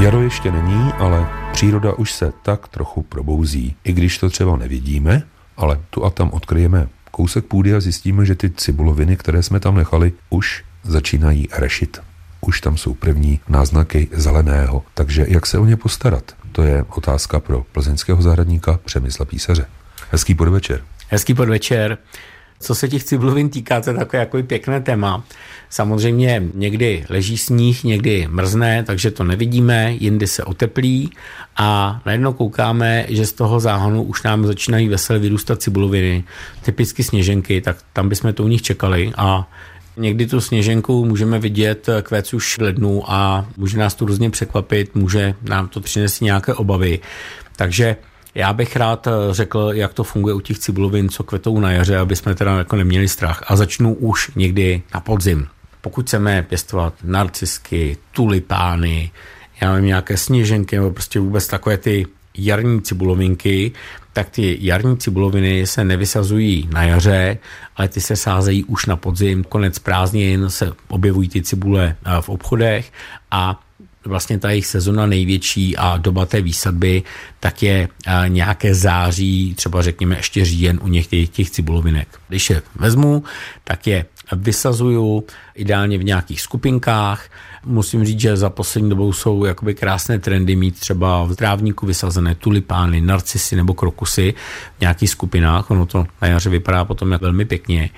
Jaro 0.01 0.21
ještě 0.21 0.51
není, 0.51 0.91
ale 0.97 1.27
příroda 1.51 1.93
už 1.93 2.11
se 2.11 2.33
tak 2.43 2.67
trochu 2.67 3.01
probouzí. 3.01 3.75
I 3.83 3.93
když 3.93 4.17
to 4.17 4.29
třeba 4.29 4.55
nevidíme, 4.55 5.23
ale 5.57 5.79
tu 5.89 6.05
a 6.05 6.09
tam 6.09 6.29
odkryjeme 6.31 6.87
kousek 7.11 7.45
půdy 7.45 7.75
a 7.75 7.79
zjistíme, 7.79 8.25
že 8.25 8.35
ty 8.35 8.49
cibuloviny, 8.49 9.17
které 9.17 9.43
jsme 9.43 9.59
tam 9.59 9.75
nechali, 9.75 10.13
už 10.29 10.63
začínají 10.83 11.47
rešit. 11.51 12.01
Už 12.41 12.61
tam 12.61 12.77
jsou 12.77 12.93
první 12.93 13.39
náznaky 13.49 14.07
zeleného. 14.11 14.83
Takže 14.93 15.25
jak 15.27 15.45
se 15.45 15.57
o 15.57 15.65
ně 15.65 15.75
postarat? 15.75 16.35
To 16.51 16.63
je 16.63 16.85
otázka 16.95 17.39
pro 17.39 17.65
plzeňského 17.71 18.21
zahradníka 18.21 18.79
Přemysla 18.85 19.25
Písaře. 19.25 19.65
Hezký 20.11 20.35
podvečer. 20.35 20.83
Hezký 21.09 21.33
podvečer. 21.33 21.97
Co 22.61 22.75
se 22.75 22.87
těch 22.87 23.03
cibulovin 23.03 23.49
týká, 23.49 23.81
to 23.81 23.89
je 23.89 23.95
takové 23.95 24.19
jako 24.19 24.43
pěkné 24.43 24.81
téma. 24.81 25.23
Samozřejmě 25.69 26.43
někdy 26.53 27.05
leží 27.09 27.37
sníh, 27.37 27.83
někdy 27.83 28.27
mrzne, 28.31 28.83
takže 28.83 29.11
to 29.11 29.23
nevidíme, 29.23 29.93
jindy 29.93 30.27
se 30.27 30.43
oteplí 30.43 31.11
a 31.57 32.01
najednou 32.05 32.33
koukáme, 32.33 33.05
že 33.09 33.25
z 33.25 33.33
toho 33.33 33.59
záhonu 33.59 34.03
už 34.03 34.23
nám 34.23 34.45
začínají 34.45 34.89
veselé 34.89 35.19
vyrůstat 35.19 35.61
cibuloviny, 35.61 36.23
typicky 36.61 37.03
sněženky, 37.03 37.61
tak 37.61 37.77
tam 37.93 38.09
bychom 38.09 38.33
to 38.33 38.43
u 38.43 38.47
nich 38.47 38.61
čekali 38.61 39.11
a 39.17 39.47
Někdy 39.97 40.27
tu 40.27 40.41
sněženku 40.41 41.05
můžeme 41.05 41.39
vidět 41.39 41.89
kvést 42.01 42.33
už 42.33 42.57
v 42.57 42.61
lednu 42.61 43.11
a 43.11 43.47
může 43.57 43.77
nás 43.77 43.95
to 43.95 44.05
různě 44.05 44.29
překvapit, 44.29 44.95
může 44.95 45.33
nám 45.41 45.67
to 45.67 45.81
přinést 45.81 46.21
nějaké 46.21 46.53
obavy. 46.53 46.99
Takže 47.55 47.95
já 48.35 48.53
bych 48.53 48.75
rád 48.75 49.07
eh, 49.07 49.11
řekl, 49.31 49.71
jak 49.73 49.93
to 49.93 50.03
funguje 50.03 50.33
u 50.33 50.39
těch 50.39 50.59
cibulovin, 50.59 51.09
co 51.09 51.23
kvetou 51.23 51.59
na 51.59 51.71
jaře, 51.71 51.97
aby 51.97 52.15
jsme 52.15 52.35
teda 52.35 52.57
jako 52.57 52.75
neměli 52.75 53.07
strach. 53.07 53.43
A 53.47 53.55
začnu 53.55 53.93
už 53.93 54.31
někdy 54.35 54.81
na 54.93 54.99
podzim. 54.99 55.47
Pokud 55.81 56.05
chceme 56.05 56.43
pěstovat 56.43 56.93
narcisky, 57.03 57.97
tulipány, 58.11 59.11
já 59.61 59.71
nevím, 59.73 59.87
nějaké 59.87 60.17
sněženky 60.17 60.75
nebo 60.75 60.91
prostě 60.91 61.19
vůbec 61.19 61.47
takové 61.47 61.77
ty 61.77 62.05
jarní 62.37 62.81
cibulovinky, 62.81 63.71
tak 64.13 64.29
ty 64.29 64.57
jarní 64.61 64.97
cibuloviny 64.97 65.67
se 65.67 65.83
nevysazují 65.83 66.69
na 66.73 66.83
jaře, 66.83 67.37
ale 67.75 67.87
ty 67.87 68.01
se 68.01 68.15
sázejí 68.15 68.63
už 68.63 68.85
na 68.85 68.95
podzim. 68.95 69.43
Konec 69.43 69.79
prázdnin 69.79 70.49
se 70.49 70.71
objevují 70.87 71.29
ty 71.29 71.41
cibule 71.41 71.95
eh, 72.05 72.21
v 72.21 72.29
obchodech 72.29 72.91
a 73.31 73.59
vlastně 74.05 74.39
ta 74.39 74.49
jejich 74.49 74.65
sezona 74.65 75.05
největší 75.05 75.77
a 75.77 75.97
doba 75.97 76.25
té 76.25 76.41
výsadby, 76.41 77.03
tak 77.39 77.63
je 77.63 77.89
nějaké 78.27 78.75
září, 78.75 79.53
třeba 79.55 79.81
řekněme 79.81 80.17
ještě 80.17 80.45
říjen 80.45 80.79
u 80.83 80.87
některých 80.87 81.29
těch 81.29 81.49
cibulovinek. 81.49 82.07
Když 82.27 82.49
je 82.49 82.61
vezmu, 82.75 83.23
tak 83.63 83.87
je 83.87 84.05
vysazuju 84.31 85.23
ideálně 85.55 85.97
v 85.97 86.03
nějakých 86.03 86.41
skupinkách. 86.41 87.29
Musím 87.65 88.05
říct, 88.05 88.19
že 88.19 88.37
za 88.37 88.49
poslední 88.49 88.89
dobou 88.89 89.13
jsou 89.13 89.45
jakoby 89.45 89.75
krásné 89.75 90.19
trendy 90.19 90.55
mít 90.55 90.79
třeba 90.79 91.23
v 91.23 91.35
trávníku 91.35 91.85
vysazené 91.85 92.35
tulipány, 92.35 93.01
narcisy 93.01 93.55
nebo 93.55 93.73
krokusy 93.73 94.33
v 94.77 94.81
nějakých 94.81 95.09
skupinách. 95.09 95.71
Ono 95.71 95.85
to 95.85 96.05
na 96.21 96.27
jaře 96.27 96.49
vypadá 96.49 96.85
potom 96.85 97.17
velmi 97.21 97.45
pěkně. 97.45 97.89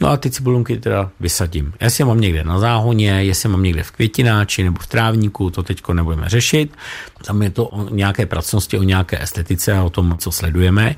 No 0.00 0.08
a 0.08 0.16
ty 0.16 0.30
cibulunky 0.30 0.76
teda 0.76 1.10
vysadím. 1.20 1.72
Jestli 1.80 2.02
je 2.02 2.06
mám 2.06 2.20
někde 2.20 2.44
na 2.44 2.58
záhoně, 2.58 3.10
jestli 3.10 3.48
mám 3.48 3.62
někde 3.62 3.82
v 3.82 3.90
květináči 3.90 4.64
nebo 4.64 4.78
v 4.80 4.86
trávníku, 4.86 5.50
to 5.50 5.62
teďko 5.62 5.94
nebudeme 5.94 6.28
řešit. 6.28 6.76
Tam 7.26 7.42
je 7.42 7.50
to 7.50 7.66
o 7.66 7.90
nějaké 7.90 8.26
pracnosti, 8.26 8.78
o 8.78 8.82
nějaké 8.82 9.22
estetice 9.22 9.72
a 9.72 9.82
o 9.82 9.90
tom, 9.90 10.16
co 10.18 10.32
sledujeme. 10.32 10.96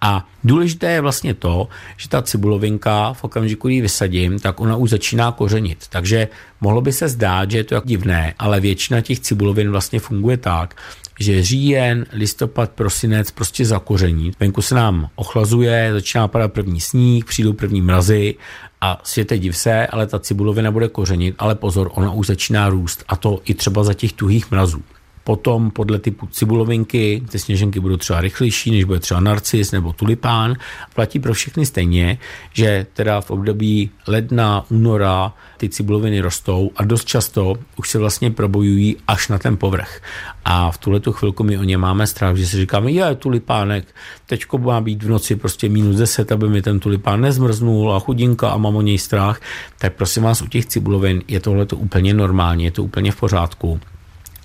A 0.00 0.28
důležité 0.44 0.90
je 0.90 1.00
vlastně 1.00 1.34
to, 1.34 1.68
že 1.96 2.08
ta 2.08 2.22
cibulovinka 2.22 3.12
v 3.12 3.24
okamžiku, 3.24 3.68
kdy 3.68 3.74
ji 3.74 3.80
vysadím, 3.80 4.38
tak 4.38 4.60
ona 4.60 4.76
už 4.76 4.90
začíná 4.90 5.32
kořenit. 5.32 5.84
Takže 5.88 6.28
mohlo 6.60 6.80
by 6.80 6.92
se 6.92 7.08
zdát, 7.08 7.50
že 7.50 7.58
je 7.58 7.64
to 7.64 7.74
jako 7.74 7.88
divné, 7.88 8.34
ale 8.38 8.60
většina 8.60 9.00
těch 9.00 9.20
cibulovin 9.20 9.70
vlastně 9.70 10.00
funguje 10.00 10.36
tak, 10.36 10.74
že 11.20 11.42
říjen, 11.42 12.06
listopad, 12.12 12.70
prosinec 12.70 13.30
prostě 13.30 13.64
zakoření. 13.64 14.32
Venku 14.40 14.62
se 14.62 14.74
nám 14.74 15.08
ochlazuje, 15.14 15.92
začíná 15.92 16.28
padat 16.28 16.52
první 16.52 16.80
sníh, 16.80 17.24
přijdou 17.24 17.52
první 17.52 17.82
mrazy 17.82 18.34
a 18.80 19.00
světe 19.04 19.38
div 19.38 19.56
se, 19.56 19.86
ale 19.86 20.06
ta 20.06 20.18
cibulovina 20.18 20.70
bude 20.70 20.88
kořenit, 20.88 21.34
ale 21.38 21.54
pozor, 21.54 21.90
ona 21.94 22.12
už 22.12 22.26
začíná 22.26 22.68
růst 22.68 23.04
a 23.08 23.16
to 23.16 23.40
i 23.44 23.54
třeba 23.54 23.84
za 23.84 23.94
těch 23.94 24.12
tuhých 24.12 24.50
mrazů. 24.50 24.82
Potom 25.30 25.70
podle 25.70 25.98
typu 25.98 26.26
cibulovinky 26.26 27.22
ty 27.30 27.38
sněženky 27.38 27.80
budou 27.80 27.96
třeba 27.96 28.20
rychlejší, 28.20 28.70
než 28.70 28.84
bude 28.84 29.00
třeba 29.00 29.20
narcis 29.20 29.72
nebo 29.72 29.92
tulipán. 29.92 30.54
Platí 30.94 31.18
pro 31.18 31.34
všechny 31.34 31.66
stejně, 31.66 32.18
že 32.52 32.86
teda 32.92 33.20
v 33.20 33.30
období 33.30 33.90
ledna, 34.06 34.64
února 34.70 35.32
ty 35.56 35.68
cibuloviny 35.68 36.20
rostou 36.20 36.70
a 36.76 36.84
dost 36.84 37.04
často 37.04 37.54
už 37.76 37.90
se 37.90 37.98
vlastně 37.98 38.30
probojují 38.30 38.96
až 39.08 39.28
na 39.28 39.38
ten 39.38 39.56
povrch. 39.56 40.02
A 40.44 40.70
v 40.70 40.78
tuhle 40.78 41.00
tu 41.00 41.12
chvilku 41.12 41.44
my 41.44 41.58
o 41.58 41.62
ně 41.62 41.78
máme 41.78 42.06
strach, 42.06 42.36
že 42.36 42.46
si 42.46 42.56
říkáme, 42.56 42.90
je 42.90 43.14
tulipánek, 43.14 43.94
teďko 44.26 44.58
má 44.58 44.80
být 44.80 45.02
v 45.02 45.08
noci 45.08 45.36
prostě 45.36 45.68
minus 45.68 45.96
10, 45.96 46.32
aby 46.32 46.48
mi 46.48 46.62
ten 46.62 46.80
tulipán 46.80 47.20
nezmrznul 47.20 47.92
a 47.92 48.00
chudinka 48.00 48.50
a 48.50 48.56
mám 48.56 48.76
o 48.76 48.82
něj 48.82 48.98
strach. 48.98 49.40
Tak 49.78 49.94
prosím 49.94 50.22
vás, 50.22 50.42
u 50.42 50.46
těch 50.46 50.66
cibulovin 50.66 51.22
je 51.28 51.40
tohle 51.40 51.66
úplně 51.74 52.14
normální, 52.14 52.64
je 52.64 52.70
to 52.70 52.84
úplně 52.84 53.12
v 53.12 53.16
pořádku 53.16 53.80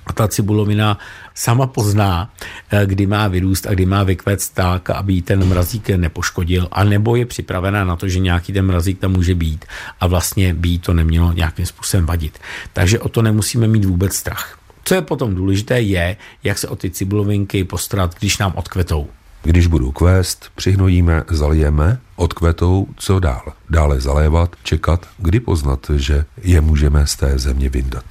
a 0.06 0.14
ta 0.14 0.28
cibulovina 0.28 0.98
sama 1.34 1.68
pozná, 1.68 2.30
eh, 2.72 2.86
kdy 2.86 3.06
má 3.06 3.28
vyrůst 3.28 3.68
a 3.68 3.72
kdy 3.72 3.86
má 3.86 4.04
vykvést 4.04 4.54
tak, 4.54 4.90
aby 4.90 5.22
ten 5.22 5.46
mrazík 5.48 5.90
nepoškodil, 5.90 6.68
a 6.72 6.84
nebo 6.84 7.16
je 7.16 7.26
připravená 7.26 7.84
na 7.84 7.96
to, 7.96 8.08
že 8.08 8.20
nějaký 8.20 8.54
ten 8.54 8.66
mrazík 8.66 9.00
tam 9.00 9.12
může 9.12 9.36
být 9.36 9.66
a 10.00 10.08
vlastně 10.08 10.54
by 10.54 10.78
to 10.78 10.94
nemělo 10.94 11.34
nějakým 11.34 11.66
způsobem 11.66 12.06
vadit. 12.06 12.40
Takže 12.74 13.00
o 13.00 13.10
to 13.10 13.22
nemusíme 13.22 13.68
mít 13.68 13.86
vůbec 13.86 14.16
strach. 14.16 14.60
Co 14.84 14.96
je 14.96 15.02
potom 15.02 15.36
důležité, 15.36 15.82
je, 15.82 16.18
jak 16.44 16.58
se 16.58 16.68
o 16.68 16.76
ty 16.76 16.90
cibulovinky 16.90 17.64
postarat, 17.64 18.16
když 18.20 18.38
nám 18.38 18.54
odkvetou. 18.56 19.10
Když 19.44 19.68
budou 19.68 19.92
kvést, 19.92 20.50
přihnojíme, 20.56 21.24
zalijeme, 21.30 22.00
odkvetou, 22.16 22.88
co 22.98 23.20
dál. 23.20 23.54
Dále 23.70 24.02
zalévat, 24.02 24.56
čekat, 24.64 25.08
kdy 25.18 25.40
poznat, 25.40 25.92
že 25.96 26.26
je 26.44 26.62
můžeme 26.62 27.08
z 27.08 27.16
té 27.16 27.40
země 27.40 27.70
vyndat. 27.70 28.06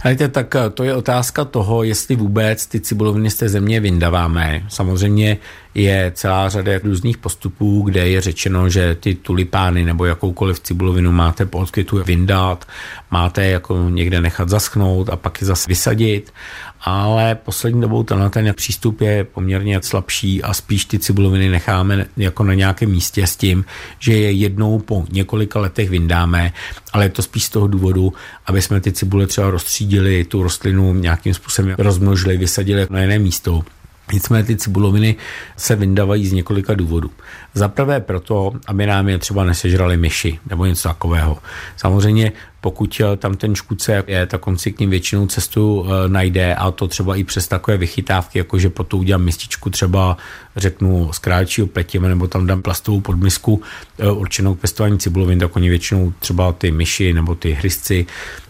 Hejte, 0.00 0.28
tak 0.28 0.54
eh, 0.54 0.70
to 0.70 0.84
je 0.84 0.94
otázka 0.94 1.44
toho, 1.44 1.82
jestli 1.82 2.16
vůbec 2.16 2.66
ty 2.66 2.80
cibuloviny 2.80 3.30
z 3.30 3.34
té 3.34 3.48
země 3.48 3.80
vyndáváme. 3.80 4.64
Samozřejmě 4.68 5.38
je 5.74 6.12
celá 6.14 6.48
řada 6.48 6.72
různých 6.84 7.18
postupů, 7.18 7.82
kde 7.82 8.08
je 8.08 8.20
řečeno, 8.20 8.68
že 8.68 8.94
ty 8.94 9.14
tulipány 9.14 9.84
nebo 9.84 10.04
jakoukoliv 10.04 10.60
cibulovinu 10.60 11.12
máte 11.12 11.46
po 11.46 11.58
odkvětu 11.58 12.02
vyndat, 12.04 12.64
máte 13.10 13.46
jako 13.46 13.90
někde 13.90 14.20
nechat 14.20 14.48
zaschnout 14.48 15.08
a 15.08 15.16
pak 15.16 15.40
je 15.40 15.46
zase 15.46 15.68
vysadit 15.68 16.32
ale 16.80 17.34
poslední 17.34 17.80
dobou 17.80 18.02
tenhle 18.02 18.30
ten 18.30 18.54
přístup 18.54 19.00
je 19.00 19.24
poměrně 19.24 19.82
slabší 19.82 20.42
a 20.42 20.54
spíš 20.54 20.84
ty 20.84 20.98
cibuloviny 20.98 21.48
necháme 21.48 22.06
jako 22.16 22.44
na 22.44 22.54
nějakém 22.54 22.90
místě 22.90 23.26
s 23.26 23.36
tím, 23.36 23.64
že 23.98 24.12
je 24.12 24.32
jednou 24.32 24.78
po 24.78 25.04
několika 25.10 25.60
letech 25.60 25.90
vyndáme, 25.90 26.52
ale 26.92 27.04
je 27.04 27.08
to 27.08 27.22
spíš 27.22 27.44
z 27.44 27.48
toho 27.48 27.66
důvodu, 27.66 28.12
aby 28.46 28.62
jsme 28.62 28.80
ty 28.80 28.92
cibule 28.92 29.26
třeba 29.26 29.50
rozstřídili, 29.50 29.87
tu 30.28 30.42
rostlinu 30.42 30.94
nějakým 30.94 31.34
způsobem 31.34 31.74
rozmnožili, 31.78 32.36
vysadili 32.36 32.86
na 32.90 33.00
jiné 33.00 33.18
místo 33.18 33.64
Nicméně 34.12 34.44
ty 34.44 34.56
cibuloviny 34.56 35.16
se 35.56 35.76
vyndávají 35.76 36.26
z 36.26 36.32
několika 36.32 36.74
důvodů. 36.74 37.10
Za 37.54 37.68
prvé 37.68 38.00
proto, 38.00 38.52
aby 38.66 38.86
nám 38.86 39.08
je 39.08 39.18
třeba 39.18 39.44
nesežrali 39.44 39.96
myši 39.96 40.38
nebo 40.50 40.66
něco 40.66 40.88
takového. 40.88 41.38
Samozřejmě 41.76 42.32
pokud 42.60 43.00
eh, 43.00 43.16
tam 43.16 43.36
ten 43.36 43.54
škůdce 43.54 44.04
je, 44.06 44.26
tak 44.26 44.46
on 44.46 44.58
si 44.58 44.72
k 44.72 44.80
ním 44.80 44.90
většinou 44.90 45.26
cestu 45.26 45.86
e, 45.86 46.08
najde 46.08 46.54
a 46.54 46.70
to 46.70 46.88
třeba 46.88 47.16
i 47.16 47.24
přes 47.24 47.48
takové 47.48 47.76
vychytávky, 47.76 48.38
jako 48.38 48.58
že 48.58 48.70
potom 48.70 49.00
udělám 49.00 49.22
mističku 49.22 49.70
třeba 49.70 50.16
řeknu 50.56 51.12
z 51.12 51.18
kráčího 51.18 51.66
pletěme 51.66 52.08
nebo 52.08 52.28
tam 52.28 52.46
dám 52.46 52.62
plastovou 52.62 53.00
podmisku 53.00 53.62
e, 53.98 54.10
určenou 54.10 54.54
k 54.54 54.60
pěstování 54.60 54.98
cibulovin, 54.98 55.38
tak 55.38 55.56
oni 55.56 55.68
většinou 55.68 56.12
třeba 56.18 56.52
ty 56.52 56.70
myši 56.70 57.12
nebo 57.12 57.34
ty 57.34 57.52
hryzci 57.52 58.06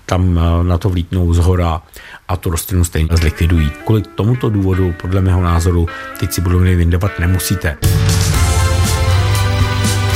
tam 0.06 0.40
na 0.62 0.78
to 0.78 0.88
vlítnou 0.88 1.34
z 1.34 1.38
hora 1.38 1.82
a 2.28 2.36
tu 2.36 2.50
rostlinu 2.50 2.84
stejně 2.84 3.08
zlikvidují. 3.12 3.70
Kvůli 3.84 4.02
tomuto 4.14 4.50
důvodu, 4.50 4.94
podle 5.00 5.20
mého 5.20 5.42
názoru, 5.42 5.86
ty 6.20 6.28
cibuloviny 6.28 6.76
vyndavat 6.76 7.18
nemusíte. 7.18 7.76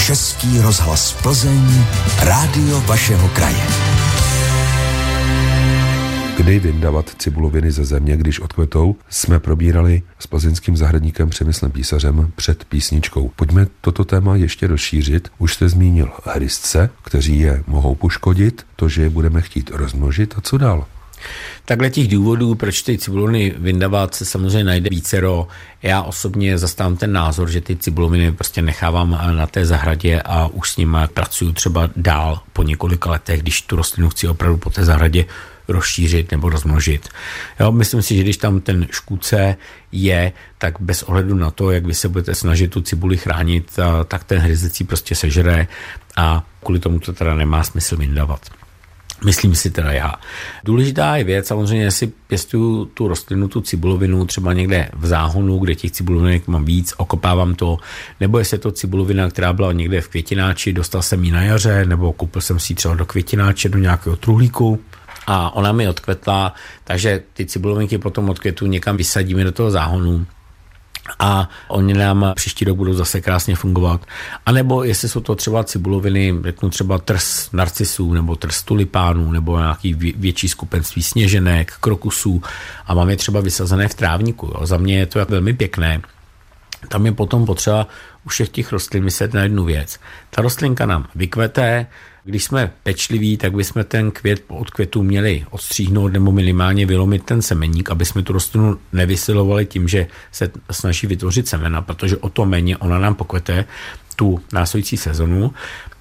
Český 0.07 0.61
rozhlas 0.61 1.13
Plzeň, 1.23 1.85
rádio 2.19 2.81
vašeho 2.81 3.29
kraje. 3.29 3.67
Kdy 6.37 6.59
vyndavat 6.59 7.11
cibuloviny 7.19 7.73
ze 7.73 7.85
země, 7.85 8.17
když 8.17 8.41
odkvetou, 8.41 8.97
jsme 9.09 9.39
probírali 9.39 10.03
s 10.19 10.27
plzeňským 10.27 10.77
zahradníkem 10.77 11.29
Přemyslem 11.31 11.71
Písařem 11.71 12.33
před 12.37 12.65
písničkou. 12.65 13.31
Pojďme 13.37 13.67
toto 13.81 14.05
téma 14.05 14.37
ještě 14.37 14.67
rozšířit. 14.67 15.29
Už 15.39 15.55
jste 15.55 15.69
zmínil 15.69 16.11
hryzce, 16.25 16.91
kteří 17.03 17.39
je 17.39 17.65
mohou 17.67 17.95
poškodit, 17.95 18.67
to, 18.77 18.89
že 18.89 19.03
je 19.03 19.11
budeme 19.11 19.41
chtít 19.41 19.71
rozmnožit 19.75 20.35
a 20.39 20.41
co 20.41 20.59
dál? 20.59 20.87
Takhle 21.65 21.91
těch 21.91 22.09
důvodů, 22.09 22.55
proč 22.55 22.83
ty 22.83 22.99
cibuloviny 22.99 23.55
vyndávat, 23.59 24.15
se 24.15 24.25
samozřejmě 24.25 24.65
najde 24.65 24.91
vícero. 24.91 25.49
Já 25.83 26.03
osobně 26.03 26.59
zastávám 26.59 26.97
ten 26.97 27.13
názor, 27.13 27.51
že 27.51 27.61
ty 27.61 27.77
cibuloviny 27.77 28.33
prostě 28.33 28.63
nechávám 28.63 29.37
na 29.37 29.47
té 29.47 29.67
zahradě 29.67 30.23
a 30.25 30.47
už 30.47 30.71
s 30.71 30.77
nimi 30.77 30.99
pracuju 31.15 31.53
třeba 31.53 31.91
dál 31.97 32.41
po 32.53 32.63
několika 32.63 33.11
letech, 33.11 33.43
když 33.43 33.63
tu 33.63 33.77
rostlinu 33.77 34.09
chci 34.09 34.29
opravdu 34.29 34.59
po 34.59 34.71
té 34.71 34.85
zahradě 34.85 35.25
rozšířit 35.69 36.31
nebo 36.31 36.49
rozmnožit. 36.49 37.09
Jo, 37.61 37.73
myslím 37.73 38.03
si, 38.03 38.17
že 38.17 38.23
když 38.23 38.37
tam 38.37 38.61
ten 38.61 38.87
škůdce 38.91 39.57
je, 39.93 40.33
tak 40.59 40.81
bez 40.81 41.03
ohledu 41.03 41.35
na 41.35 41.51
to, 41.51 41.71
jak 41.71 41.87
vy 41.87 41.95
se 41.95 42.09
budete 42.09 42.35
snažit 42.35 42.69
tu 42.69 42.81
cibuli 42.81 43.17
chránit, 43.17 43.79
tak 44.09 44.25
ten 44.25 44.39
hryzecí 44.39 44.85
prostě 44.85 45.15
sežere 45.15 45.67
a 46.17 46.47
kvůli 46.65 46.79
tomu 46.79 46.99
to 47.01 47.13
teda 47.13 47.35
nemá 47.35 47.65
smysl 47.65 47.97
vyndávat. 47.97 48.41
Myslím 49.25 49.55
si 49.55 49.71
teda 49.71 49.93
já. 49.93 50.15
Důležitá 50.65 51.17
je 51.17 51.25
věc, 51.25 51.47
samozřejmě, 51.47 51.85
jestli 51.85 52.07
pěstuju 52.27 52.85
tu 52.85 53.09
rostlinu, 53.09 53.49
tu 53.49 53.61
cibulovinu 53.61 54.25
třeba 54.27 54.53
někde 54.53 54.89
v 54.93 55.07
záhonu, 55.07 55.59
kde 55.59 55.75
těch 55.75 55.91
cibulovinek 55.91 56.49
mám 56.49 56.65
víc, 56.65 56.95
okopávám 56.97 57.55
to, 57.55 57.79
nebo 58.21 58.39
jestli 58.39 58.55
je 58.55 58.59
to 58.59 58.73
cibulovina, 58.73 59.31
která 59.31 59.53
byla 59.53 59.73
někde 59.73 60.01
v 60.01 60.09
květináči, 60.09 60.73
dostal 60.73 61.03
jsem 61.03 61.25
ji 61.25 61.31
na 61.31 61.43
jaře, 61.43 61.85
nebo 61.85 62.13
koupil 62.13 62.43
jsem 62.43 62.59
si 62.59 62.73
ji 62.73 62.77
třeba 62.77 62.95
do 62.95 63.07
květináče, 63.07 63.69
do 63.69 63.79
nějakého 63.79 64.17
truhlíku, 64.17 64.81
a 65.27 65.55
ona 65.55 65.73
mi 65.73 65.89
odkvetla, 65.89 66.55
takže 66.85 67.23
ty 67.33 67.47
cibulovinky 67.47 67.99
potom 67.99 68.31
odkvětu 68.31 68.67
někam 68.67 68.97
vysadíme 68.97 69.45
do 69.45 69.53
toho 69.53 69.71
záhonu 69.71 70.27
a 71.19 71.49
oni 71.69 71.95
nám 71.95 72.33
příští 72.35 72.65
rok 72.65 72.77
budou 72.77 72.93
zase 72.93 73.21
krásně 73.21 73.57
fungovat. 73.57 74.07
A 74.47 74.53
nebo 74.53 74.85
jestli 74.85 75.09
jsou 75.09 75.21
to 75.21 75.35
třeba 75.35 75.65
cibuloviny, 75.65 76.35
řeknu 76.45 76.71
třeba 76.71 76.99
trs 76.99 77.53
narcisů, 77.53 78.13
nebo 78.13 78.37
trs 78.37 78.63
tulipánů, 78.63 79.33
nebo 79.33 79.59
nějaký 79.59 79.95
větší 79.95 80.49
skupenství 80.49 81.03
sněženek, 81.03 81.73
krokusů 81.81 82.43
a 82.87 82.95
mám 82.95 83.11
je 83.11 83.17
třeba 83.17 83.41
vysazené 83.41 83.89
v 83.89 83.95
trávníku. 83.95 84.47
Jo. 84.47 84.67
Za 84.67 84.77
mě 84.77 84.99
je 84.99 85.07
to 85.07 85.25
velmi 85.29 85.53
pěkné. 85.53 86.03
Tam 86.89 87.07
je 87.07 87.13
potom 87.13 87.47
potřeba 87.47 87.87
u 88.27 88.29
všech 88.29 88.49
těch 88.49 88.73
rostlin 88.73 89.05
myslet 89.05 89.35
na 89.35 89.43
jednu 89.43 89.65
věc. 89.65 89.99
Ta 90.31 90.43
rostlinka 90.43 90.87
nám 90.87 91.09
vykvete, 91.15 91.87
když 92.25 92.45
jsme 92.45 92.73
pečliví, 92.83 93.37
tak 93.37 93.55
bychom 93.55 93.85
ten 93.85 94.11
květ 94.11 94.45
od 94.49 94.71
květu 94.71 95.03
měli 95.03 95.45
odstříhnout 95.51 96.13
nebo 96.13 96.33
minimálně 96.33 96.87
vylomit 96.87 97.25
ten 97.25 97.43
semeník, 97.43 97.91
aby 97.91 98.05
jsme 98.05 98.23
tu 98.23 98.33
rostlinu 98.33 98.79
nevysilovali 98.93 99.67
tím, 99.67 99.89
že 99.89 100.07
se 100.33 100.51
snaží 100.71 101.07
vytvořit 101.07 101.49
semena, 101.49 101.83
protože 101.83 102.17
o 102.17 102.29
to 102.29 102.47
méně 102.47 102.77
ona 102.77 102.99
nám 102.99 103.15
pokvete 103.15 103.65
tu 104.17 104.41
následující 104.53 104.97
sezonu. 104.97 105.53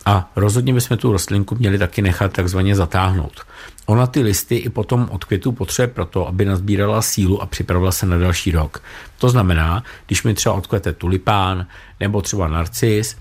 A 0.06 0.32
rozhodně 0.36 0.74
bychom 0.74 0.98
tu 0.98 1.12
rostlinku 1.12 1.56
měli 1.56 1.78
taky 1.78 2.02
nechat 2.02 2.34
takzvaně 2.34 2.76
zatáhnout. 2.76 3.42
Ona 3.86 4.08
ty 4.08 4.22
listy 4.22 4.56
i 4.56 4.70
potom 4.70 5.08
od 5.12 5.26
květu 5.26 5.52
potřebuje 5.52 5.94
proto, 5.94 6.28
aby 6.28 6.46
nazbírala 6.46 7.02
sílu 7.02 7.42
a 7.42 7.46
připravila 7.46 7.92
se 7.92 8.06
na 8.06 8.18
další 8.18 8.52
rok. 8.52 8.84
To 9.18 9.30
znamená, 9.30 9.84
když 10.08 10.24
mi 10.24 10.34
třeba 10.34 10.56
odkvete 10.56 10.94
tulipán 10.94 11.68
nebo 12.00 12.22
třeba 12.22 12.48
narcis, 12.48 13.18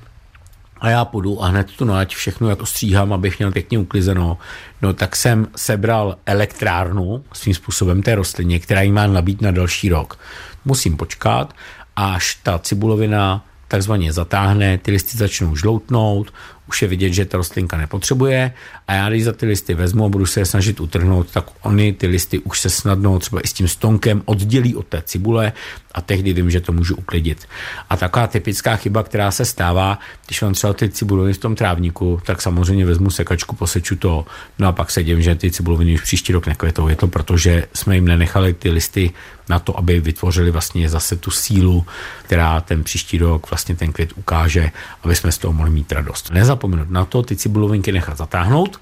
a 0.80 0.90
já 0.90 1.04
půjdu 1.04 1.42
a 1.42 1.46
hned 1.46 1.70
tu 1.70 1.84
nať 1.84 2.14
všechno 2.14 2.48
jako 2.48 2.66
stříhám, 2.66 3.12
abych 3.12 3.38
měl 3.38 3.52
pěkně 3.52 3.78
uklizeno, 3.78 4.38
no 4.82 4.92
tak 4.92 5.16
jsem 5.16 5.46
sebral 5.56 6.16
elektrárnu 6.26 7.24
svým 7.32 7.54
způsobem 7.54 8.02
té 8.02 8.14
rostlině, 8.14 8.58
která 8.58 8.82
jí 8.82 8.92
má 8.92 9.06
nabít 9.06 9.40
na 9.40 9.50
další 9.50 9.88
rok. 9.88 10.18
Musím 10.64 10.96
počkat, 10.96 11.54
až 11.96 12.34
ta 12.42 12.58
cibulovina 12.58 13.44
takzvaně 13.68 14.12
zatáhne, 14.12 14.78
ty 14.78 14.90
listy 14.90 15.18
začnou 15.18 15.56
žloutnout, 15.56 16.32
už 16.70 16.82
je 16.82 16.88
vidět, 16.88 17.12
že 17.12 17.24
ta 17.24 17.36
rostlinka 17.36 17.76
nepotřebuje 17.76 18.52
a 18.88 18.94
já 18.94 19.08
když 19.08 19.24
za 19.24 19.32
ty 19.32 19.46
listy 19.46 19.74
vezmu 19.74 20.04
a 20.04 20.08
budu 20.08 20.26
se 20.26 20.40
je 20.40 20.46
snažit 20.46 20.80
utrhnout, 20.80 21.30
tak 21.30 21.44
oni 21.62 21.92
ty 21.92 22.06
listy 22.06 22.38
už 22.38 22.60
se 22.60 22.70
snadno 22.70 23.18
třeba 23.18 23.40
i 23.40 23.46
s 23.46 23.52
tím 23.52 23.68
stonkem 23.68 24.22
oddělí 24.24 24.76
od 24.76 24.86
té 24.86 25.02
cibule 25.02 25.52
a 25.92 26.00
tehdy 26.00 26.32
vím, 26.32 26.50
že 26.50 26.60
to 26.60 26.72
můžu 26.72 26.94
uklidit. 26.96 27.48
A 27.90 27.96
taková 27.96 28.26
typická 28.26 28.76
chyba, 28.76 29.02
která 29.02 29.30
se 29.30 29.44
stává, 29.44 29.98
když 30.26 30.42
mám 30.42 30.54
třeba 30.54 30.72
ty 30.72 30.88
cibuloviny 30.88 31.34
v 31.34 31.38
tom 31.38 31.54
trávníku, 31.54 32.20
tak 32.26 32.42
samozřejmě 32.42 32.86
vezmu 32.86 33.10
sekačku, 33.10 33.56
poseču 33.56 33.96
to, 33.96 34.26
no 34.58 34.68
a 34.68 34.72
pak 34.72 34.90
se 34.90 35.02
dím, 35.02 35.22
že 35.22 35.34
ty 35.34 35.50
cibuloviny 35.50 35.94
už 35.94 36.00
příští 36.00 36.32
rok 36.32 36.46
nekvetou. 36.46 36.88
Je 36.88 36.96
to 36.96 37.06
proto, 37.06 37.36
že 37.36 37.66
jsme 37.74 37.94
jim 37.94 38.04
nenechali 38.04 38.54
ty 38.54 38.70
listy 38.70 39.10
na 39.48 39.58
to, 39.58 39.78
aby 39.78 40.00
vytvořili 40.00 40.50
vlastně 40.50 40.88
zase 40.88 41.16
tu 41.16 41.30
sílu, 41.30 41.86
která 42.22 42.60
ten 42.60 42.84
příští 42.84 43.18
rok 43.18 43.50
vlastně 43.50 43.76
ten 43.76 43.92
květ 43.92 44.12
ukáže, 44.16 44.70
aby 45.02 45.16
jsme 45.16 45.32
z 45.32 45.38
toho 45.38 45.52
mohli 45.52 45.70
mít 45.70 45.92
radost. 45.92 46.30
Nezapomenout 46.60 46.90
na 46.90 47.04
to, 47.04 47.22
ty 47.22 47.36
cibulovinky 47.36 47.92
nechat 47.92 48.16
zatáhnout. 48.16 48.80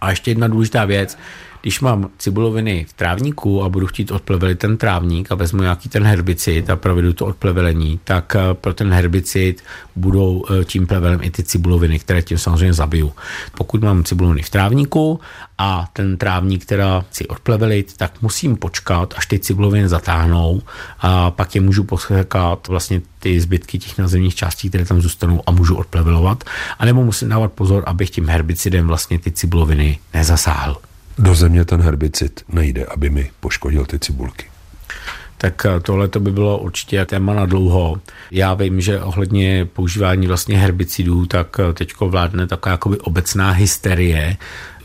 A 0.00 0.10
ještě 0.10 0.30
jedna 0.30 0.48
důležitá 0.48 0.84
věc, 0.84 1.18
když 1.62 1.80
mám 1.80 2.10
cibuloviny 2.18 2.86
v 2.88 2.92
trávníku 2.92 3.62
a 3.62 3.68
budu 3.68 3.86
chtít 3.86 4.10
odplevelit 4.10 4.58
ten 4.58 4.76
trávník 4.76 5.32
a 5.32 5.34
vezmu 5.34 5.62
nějaký 5.62 5.88
ten 5.88 6.04
herbicid 6.04 6.70
a 6.70 6.76
provedu 6.76 7.12
to 7.12 7.26
odplevelení, 7.26 8.00
tak 8.04 8.36
eh, 8.36 8.54
pro 8.54 8.74
ten 8.74 8.92
herbicid 8.92 9.62
budou 9.96 10.44
eh, 10.50 10.64
tím 10.64 10.86
plevelem 10.86 11.20
i 11.22 11.30
ty 11.30 11.42
cibuloviny, 11.42 11.98
které 11.98 12.22
tím 12.22 12.38
samozřejmě 12.38 12.72
zabiju. 12.72 13.12
Pokud 13.56 13.82
mám 13.82 14.04
cibuloviny 14.04 14.42
v 14.42 14.50
trávníku 14.50 15.20
a 15.58 15.88
ten 15.92 16.16
trávník, 16.16 16.64
která 16.64 17.04
si 17.10 17.26
odplevelit, 17.26 17.96
tak 17.96 18.22
musím 18.22 18.56
počkat, 18.56 19.14
až 19.16 19.26
ty 19.26 19.38
cibuloviny 19.38 19.88
zatáhnou 19.88 20.62
a 21.00 21.30
pak 21.30 21.54
je 21.54 21.60
můžu 21.60 21.84
posekat 21.84 22.68
vlastně 22.68 23.00
ty 23.18 23.40
zbytky 23.40 23.78
těch 23.78 23.98
nazemních 23.98 24.34
částí, 24.34 24.68
které 24.68 24.84
tam 24.84 25.00
zůstanou 25.00 25.42
a 25.46 25.50
můžu 25.50 25.76
odplevelovat. 25.76 26.44
A 26.78 26.84
nebo 26.84 27.04
musím 27.04 27.28
dávat 27.28 27.52
pozor, 27.52 27.82
abych 27.86 28.10
tím 28.10 28.28
herbicidem 28.28 28.86
vlastně 28.86 29.18
ty 29.18 29.30
cibuloviny 29.30 29.98
nezasáhl. 30.14 30.76
Do 31.18 31.34
země 31.34 31.64
ten 31.64 31.80
herbicid 31.80 32.44
nejde, 32.48 32.84
aby 32.84 33.10
mi 33.10 33.30
poškodil 33.40 33.84
ty 33.84 33.98
cibulky. 33.98 34.46
tak 35.38 35.66
tohle 35.82 36.08
to 36.08 36.20
by 36.20 36.32
bylo 36.32 36.58
určitě 36.58 37.04
téma 37.04 37.34
na 37.34 37.46
dlouho. 37.46 38.00
Já 38.30 38.54
vím, 38.54 38.80
že 38.80 39.00
ohledně 39.00 39.64
používání 39.64 40.26
vlastně 40.26 40.58
herbicidů, 40.58 41.26
tak 41.26 41.56
teďko 41.74 42.08
vládne 42.08 42.46
taková 42.46 42.72
jakoby 42.72 42.98
obecná 42.98 43.50
hysterie, 43.50 44.36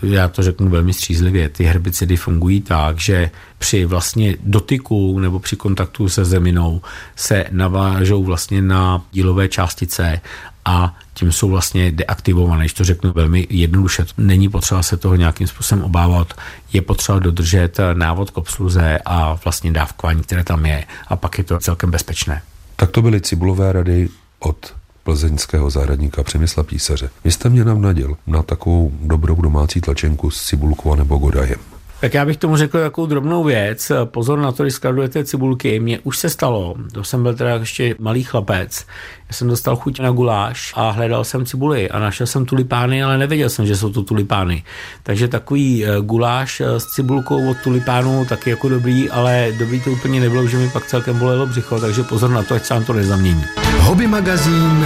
já 0.03 0.27
to 0.27 0.43
řeknu 0.43 0.69
velmi 0.69 0.93
střízlivě, 0.93 1.49
ty 1.49 1.63
herbicidy 1.63 2.17
fungují 2.17 2.61
tak, 2.61 2.99
že 2.99 3.31
při 3.57 3.85
vlastně 3.85 4.35
dotyku 4.39 5.19
nebo 5.19 5.39
při 5.39 5.55
kontaktu 5.55 6.09
se 6.09 6.25
zeminou 6.25 6.81
se 7.15 7.45
navážou 7.51 8.23
vlastně 8.23 8.61
na 8.61 9.05
dílové 9.11 9.47
částice 9.47 10.21
a 10.65 10.97
tím 11.13 11.31
jsou 11.31 11.49
vlastně 11.49 11.91
deaktivované, 11.91 12.63
když 12.63 12.73
to 12.73 12.83
řeknu 12.83 13.11
velmi 13.11 13.47
jednoduše. 13.49 14.05
Není 14.17 14.49
potřeba 14.49 14.83
se 14.83 14.97
toho 14.97 15.15
nějakým 15.15 15.47
způsobem 15.47 15.83
obávat, 15.83 16.33
je 16.73 16.81
potřeba 16.81 17.19
dodržet 17.19 17.79
návod 17.93 18.31
k 18.31 18.37
obsluze 18.37 18.99
a 19.05 19.33
vlastně 19.43 19.71
dávkování, 19.71 20.21
které 20.21 20.43
tam 20.43 20.65
je 20.65 20.83
a 21.07 21.15
pak 21.15 21.37
je 21.37 21.43
to 21.43 21.59
celkem 21.59 21.91
bezpečné. 21.91 22.41
Tak 22.75 22.91
to 22.91 23.01
byly 23.01 23.21
cibulové 23.21 23.73
rady 23.73 24.09
od 24.39 24.73
plzeňského 25.03 25.69
zahradníka 25.69 26.23
Přemysla 26.23 26.63
Písaře. 26.63 27.09
Vy 27.23 27.31
jste 27.31 27.49
mě 27.49 27.65
navnadil 27.65 28.17
na 28.27 28.43
takovou 28.43 28.91
dobrou 29.01 29.35
domácí 29.35 29.81
tlačenku 29.81 30.31
s 30.31 30.45
cibulkou 30.45 30.95
nebo 30.95 31.17
godajem. 31.17 31.72
Tak 32.03 32.13
já 32.13 32.25
bych 32.25 32.37
tomu 32.37 32.57
řekl 32.57 32.79
takovou 32.79 33.07
drobnou 33.07 33.43
věc. 33.43 33.91
Pozor 34.05 34.39
na 34.39 34.51
to, 34.51 34.63
když 34.63 34.73
skladujete 34.73 35.23
cibulky. 35.23 35.79
Mně 35.79 35.99
už 35.99 36.17
se 36.17 36.29
stalo, 36.29 36.75
to 36.91 37.03
jsem 37.03 37.23
byl 37.23 37.33
teda 37.33 37.55
ještě 37.55 37.95
malý 37.99 38.23
chlapec, 38.23 38.85
já 39.29 39.33
jsem 39.33 39.47
dostal 39.47 39.75
chuť 39.75 39.99
na 39.99 40.11
guláš 40.11 40.73
a 40.75 40.89
hledal 40.89 41.23
jsem 41.23 41.45
cibuli 41.45 41.89
a 41.89 41.99
našel 41.99 42.27
jsem 42.27 42.45
tulipány, 42.45 43.03
ale 43.03 43.17
nevěděl 43.17 43.49
jsem, 43.49 43.65
že 43.65 43.75
jsou 43.75 43.89
to 43.89 44.03
tulipány. 44.03 44.63
Takže 45.03 45.27
takový 45.27 45.85
eh, 45.85 46.01
guláš 46.01 46.61
eh, 46.61 46.79
s 46.79 46.85
cibulkou 46.85 47.49
od 47.49 47.57
tulipánu 47.63 48.25
taky 48.25 48.49
jako 48.49 48.69
dobrý, 48.69 49.09
ale 49.09 49.51
dobrý 49.59 49.81
to 49.81 49.91
úplně 49.91 50.19
nebylo, 50.19 50.47
že 50.47 50.57
mi 50.57 50.69
pak 50.69 50.85
celkem 50.85 51.19
bolelo 51.19 51.47
břicho, 51.47 51.79
takže 51.79 52.03
pozor 52.03 52.29
na 52.29 52.43
to, 52.43 52.55
ať 52.55 52.65
se 52.65 52.73
vám 52.73 52.83
to 52.83 52.93
nezamění. 52.93 53.43
Hobby 53.79 54.07
magazín 54.07 54.85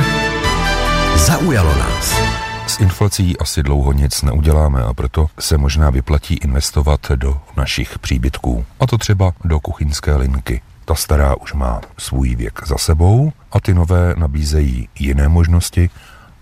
zaujalo 1.15 1.75
nás. 1.75 2.46
S 2.67 2.79
inflací 2.79 3.37
asi 3.37 3.63
dlouho 3.63 3.93
nic 3.93 4.21
neuděláme 4.21 4.83
a 4.83 4.93
proto 4.93 5.27
se 5.39 5.57
možná 5.57 5.89
vyplatí 5.89 6.33
investovat 6.33 7.11
do 7.15 7.41
našich 7.57 7.99
příbytků. 7.99 8.65
A 8.79 8.87
to 8.87 8.97
třeba 8.97 9.33
do 9.43 9.59
kuchyňské 9.59 10.15
linky. 10.15 10.61
Ta 10.85 10.95
stará 10.95 11.35
už 11.35 11.53
má 11.53 11.81
svůj 11.97 12.35
věk 12.35 12.67
za 12.67 12.77
sebou 12.77 13.31
a 13.51 13.59
ty 13.59 13.73
nové 13.73 14.13
nabízejí 14.17 14.89
jiné 14.99 15.27
možnosti 15.27 15.89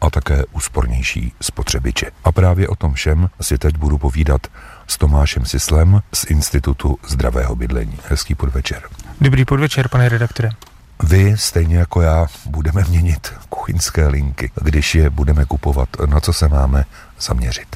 a 0.01 0.09
také 0.09 0.43
úspornější 0.51 1.33
spotřebiče. 1.41 2.11
A 2.23 2.31
právě 2.31 2.67
o 2.67 2.75
tom 2.75 2.93
všem 2.93 3.29
si 3.41 3.57
teď 3.57 3.77
budu 3.77 3.97
povídat 3.97 4.47
s 4.87 4.97
Tomášem 4.97 5.45
Sislem 5.45 6.01
z 6.13 6.23
Institutu 6.23 6.97
zdravého 7.07 7.55
bydlení. 7.55 7.97
Hezký 8.07 8.35
podvečer. 8.35 8.81
Dobrý 9.21 9.45
podvečer, 9.45 9.87
pane 9.87 10.09
redaktore. 10.09 10.49
Vy, 11.03 11.37
stejně 11.37 11.77
jako 11.77 12.01
já, 12.01 12.27
budeme 12.45 12.83
měnit 12.89 13.33
kuchyňské 13.49 14.07
linky, 14.07 14.51
když 14.61 14.95
je 14.95 15.09
budeme 15.09 15.45
kupovat. 15.45 15.89
Na 16.05 16.19
co 16.19 16.33
se 16.33 16.47
máme 16.47 16.85
zaměřit? 17.19 17.75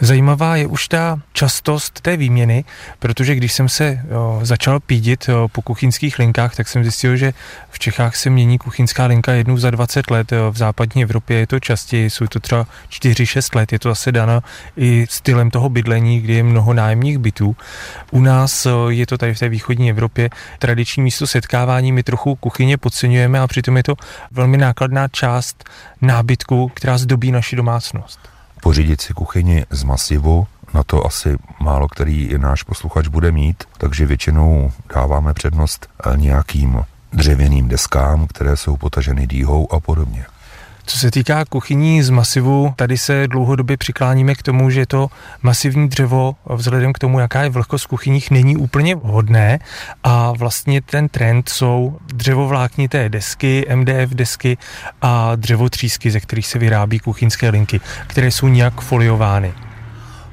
Zajímavá 0.00 0.56
je 0.56 0.66
už 0.66 0.88
ta 0.88 1.20
častost 1.32 2.00
té 2.00 2.16
výměny, 2.16 2.64
protože 2.98 3.34
když 3.34 3.52
jsem 3.52 3.68
se 3.68 4.00
začal 4.42 4.80
pídit 4.80 5.30
po 5.52 5.62
kuchyňských 5.62 6.18
linkách, 6.18 6.56
tak 6.56 6.68
jsem 6.68 6.82
zjistil, 6.82 7.16
že 7.16 7.32
v 7.70 7.78
Čechách 7.78 8.16
se 8.16 8.30
mění 8.30 8.58
kuchyňská 8.58 9.06
linka 9.06 9.32
jednou 9.32 9.56
za 9.56 9.70
20 9.70 10.10
let, 10.10 10.32
v 10.50 10.56
západní 10.56 11.02
Evropě 11.02 11.38
je 11.38 11.46
to 11.46 11.60
častěji, 11.60 12.10
jsou 12.10 12.26
to 12.26 12.40
třeba 12.40 12.66
4-6 12.90 13.56
let, 13.56 13.72
je 13.72 13.78
to 13.78 13.90
asi 13.90 14.12
dáno 14.12 14.40
i 14.76 15.06
stylem 15.10 15.50
toho 15.50 15.68
bydlení, 15.68 16.20
kdy 16.20 16.32
je 16.32 16.42
mnoho 16.42 16.74
nájemních 16.74 17.18
bytů. 17.18 17.56
U 18.10 18.20
nás 18.20 18.66
je 18.88 19.06
to 19.06 19.18
tady 19.18 19.34
v 19.34 19.38
té 19.38 19.48
východní 19.48 19.90
Evropě 19.90 20.30
tradiční 20.58 21.02
místo 21.02 21.26
setkávání, 21.26 21.92
my 21.92 22.02
trochu 22.02 22.34
kuchyně 22.34 22.78
podceňujeme 22.78 23.40
a 23.40 23.46
přitom 23.46 23.76
je 23.76 23.82
to 23.82 23.94
velmi 24.30 24.56
nákladná 24.56 25.08
část 25.08 25.64
nábytku, 26.00 26.68
která 26.74 26.98
zdobí 26.98 27.32
naši 27.32 27.56
domácnost 27.56 28.31
pořídit 28.62 29.00
si 29.00 29.12
kuchyni 29.14 29.66
z 29.70 29.82
masivu, 29.82 30.46
na 30.74 30.82
to 30.82 31.06
asi 31.06 31.36
málo 31.60 31.88
který 31.88 32.38
náš 32.38 32.62
posluchač 32.62 33.08
bude 33.08 33.32
mít, 33.32 33.64
takže 33.78 34.06
většinou 34.06 34.72
dáváme 34.94 35.34
přednost 35.34 35.88
nějakým 36.16 36.84
dřevěným 37.12 37.68
deskám, 37.68 38.26
které 38.26 38.56
jsou 38.56 38.76
potaženy 38.76 39.26
dýhou 39.26 39.72
a 39.72 39.80
podobně. 39.80 40.26
Co 40.86 40.98
se 40.98 41.10
týká 41.10 41.44
kuchyní 41.44 42.02
z 42.02 42.10
masivu, 42.10 42.72
tady 42.76 42.98
se 42.98 43.28
dlouhodobě 43.28 43.76
přikláníme 43.76 44.34
k 44.34 44.42
tomu, 44.42 44.70
že 44.70 44.86
to 44.86 45.08
masivní 45.42 45.88
dřevo 45.88 46.36
vzhledem 46.54 46.92
k 46.92 46.98
tomu, 46.98 47.20
jaká 47.20 47.42
je 47.42 47.50
vlhkost 47.50 47.84
v 47.84 47.88
kuchyních, 47.88 48.30
není 48.30 48.56
úplně 48.56 48.94
vhodné 48.94 49.58
a 50.04 50.32
vlastně 50.32 50.80
ten 50.80 51.08
trend 51.08 51.48
jsou 51.48 51.98
dřevovláknité 52.14 53.08
desky, 53.08 53.66
MDF 53.74 54.14
desky 54.14 54.58
a 55.02 55.36
dřevotřísky, 55.36 56.10
ze 56.10 56.20
kterých 56.20 56.46
se 56.46 56.58
vyrábí 56.58 56.98
kuchyňské 56.98 57.50
linky, 57.50 57.80
které 58.06 58.30
jsou 58.30 58.48
nějak 58.48 58.80
foliovány. 58.80 59.54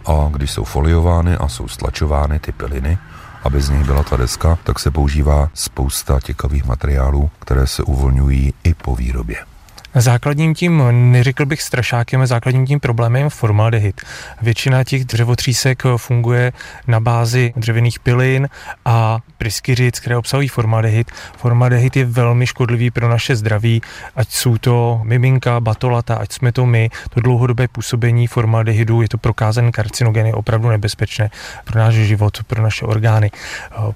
A 0.06 0.30
když 0.32 0.52
jsou 0.52 0.64
foliovány 0.64 1.36
a 1.36 1.48
jsou 1.48 1.68
stlačovány 1.68 2.40
ty 2.40 2.52
piliny, 2.52 2.98
aby 3.44 3.62
z 3.62 3.70
nich 3.70 3.84
byla 3.84 4.04
ta 4.04 4.18
deska, 4.18 4.58
tak 4.64 4.80
se 4.80 4.92
používá 4.92 5.50
spousta 5.54 6.20
těkavých 6.20 6.66
materiálů, 6.66 7.30
které 7.40 7.68
se 7.68 7.84
uvolňují 7.84 8.54
i 8.64 8.74
po 8.74 8.96
výrobě. 8.96 9.49
Základním 9.96 10.54
tím, 10.54 10.84
neřekl 11.12 11.46
bych 11.46 11.62
strašákem, 11.62 12.28
základním 12.28 12.66
tím 12.66 12.80
problémem 12.80 13.24
je 13.24 13.30
formaldehyd. 13.30 14.02
Většina 14.42 14.84
těch 14.84 15.06
dřevotřísek 15.06 15.84
funguje 15.98 16.52
na 16.88 17.00
bázi 17.00 17.54
dřevěných 17.56 18.00
pilin 18.00 18.50
a 18.86 19.20
pryskyřic, 19.38 20.00
které 20.00 20.18
obsahují 20.18 20.48
formaldehyd. 20.48 21.12
Formaldehyd 21.38 21.96
je 21.96 22.06
velmi 22.06 22.48
škodlivý 22.48 22.92
pro 22.92 23.10
naše 23.10 23.36
zdraví, 23.36 23.82
ať 24.16 24.30
jsou 24.32 24.58
to 24.58 25.02
miminka, 25.04 25.60
batolata, 25.60 26.16
ať 26.16 26.32
jsme 26.32 26.52
to 26.52 26.66
my. 26.66 26.90
To 27.10 27.22
dlouhodobé 27.22 27.68
působení 27.68 28.28
formaldehydu 28.28 29.02
je 29.02 29.10
to 29.10 29.18
prokázaný 29.18 29.72
karcinogen, 29.72 30.26
je 30.26 30.34
opravdu 30.34 30.70
nebezpečné 30.70 31.30
pro 31.66 31.80
náš 31.80 31.94
život, 31.94 32.44
pro 32.48 32.64
naše 32.64 32.86
orgány. 32.86 33.32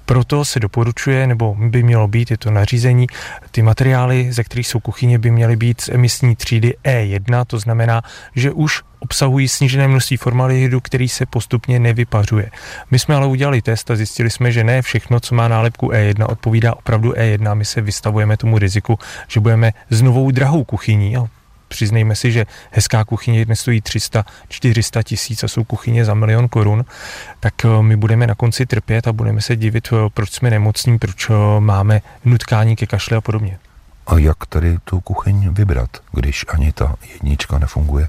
Proto 0.04 0.44
se 0.44 0.60
doporučuje, 0.60 1.26
nebo 1.26 1.56
by 1.58 1.82
mělo 1.82 2.08
být, 2.08 2.30
je 2.30 2.38
to 2.38 2.50
nařízení, 2.50 3.06
ty 3.50 3.62
materiály, 3.62 4.32
ze 4.32 4.44
kterých 4.44 4.66
jsou 4.66 4.80
kuchyně, 4.80 5.18
by 5.18 5.30
měly 5.30 5.56
být 5.56 5.83
emisní 5.88 6.36
třídy 6.36 6.74
E1, 6.84 7.44
to 7.46 7.58
znamená, 7.58 8.02
že 8.36 8.52
už 8.52 8.82
obsahují 8.98 9.48
snížené 9.48 9.88
množství 9.88 10.16
formaldehydu, 10.16 10.80
který 10.80 11.08
se 11.08 11.26
postupně 11.26 11.78
nevypařuje. 11.78 12.50
My 12.90 12.98
jsme 12.98 13.14
ale 13.14 13.26
udělali 13.26 13.62
test 13.62 13.90
a 13.90 13.96
zjistili 13.96 14.30
jsme, 14.30 14.52
že 14.52 14.64
ne 14.64 14.82
všechno, 14.82 15.20
co 15.20 15.34
má 15.34 15.48
nálepku 15.48 15.88
E1, 15.88 16.26
odpovídá 16.28 16.74
opravdu 16.74 17.12
E1. 17.12 17.54
My 17.54 17.64
se 17.64 17.80
vystavujeme 17.80 18.36
tomu 18.36 18.58
riziku, 18.58 18.98
že 19.28 19.40
budeme 19.40 19.72
s 19.90 20.02
novou 20.02 20.30
drahou 20.30 20.64
kuchyní. 20.64 21.16
A 21.16 21.26
přiznejme 21.68 22.14
si, 22.16 22.32
že 22.32 22.46
hezká 22.70 23.04
kuchyně 23.04 23.44
dnes 23.44 23.60
stojí 23.60 23.80
300-400 23.80 25.02
tisíc 25.02 25.44
a 25.44 25.48
jsou 25.48 25.64
kuchyně 25.64 26.04
za 26.04 26.14
milion 26.14 26.48
korun, 26.48 26.84
tak 27.40 27.54
eh, 27.64 27.82
my 27.82 27.96
budeme 27.96 28.26
na 28.26 28.34
konci 28.34 28.66
trpět 28.66 29.06
a 29.06 29.12
budeme 29.12 29.40
se 29.40 29.56
divit, 29.56 29.88
eh, 29.92 30.10
proč 30.14 30.30
jsme 30.30 30.50
nemocní, 30.50 30.98
proč 30.98 31.30
eh, 31.30 31.34
máme 31.60 32.02
nutkání 32.24 32.76
ke 32.76 32.86
kašle 32.86 33.16
a 33.16 33.20
podobně. 33.20 33.58
A 34.06 34.18
jak 34.18 34.46
tady 34.46 34.78
tu 34.84 35.00
kuchyň 35.00 35.48
vybrat, 35.54 35.90
když 36.12 36.44
ani 36.48 36.72
ta 36.72 36.94
jednička 37.12 37.58
nefunguje? 37.58 38.08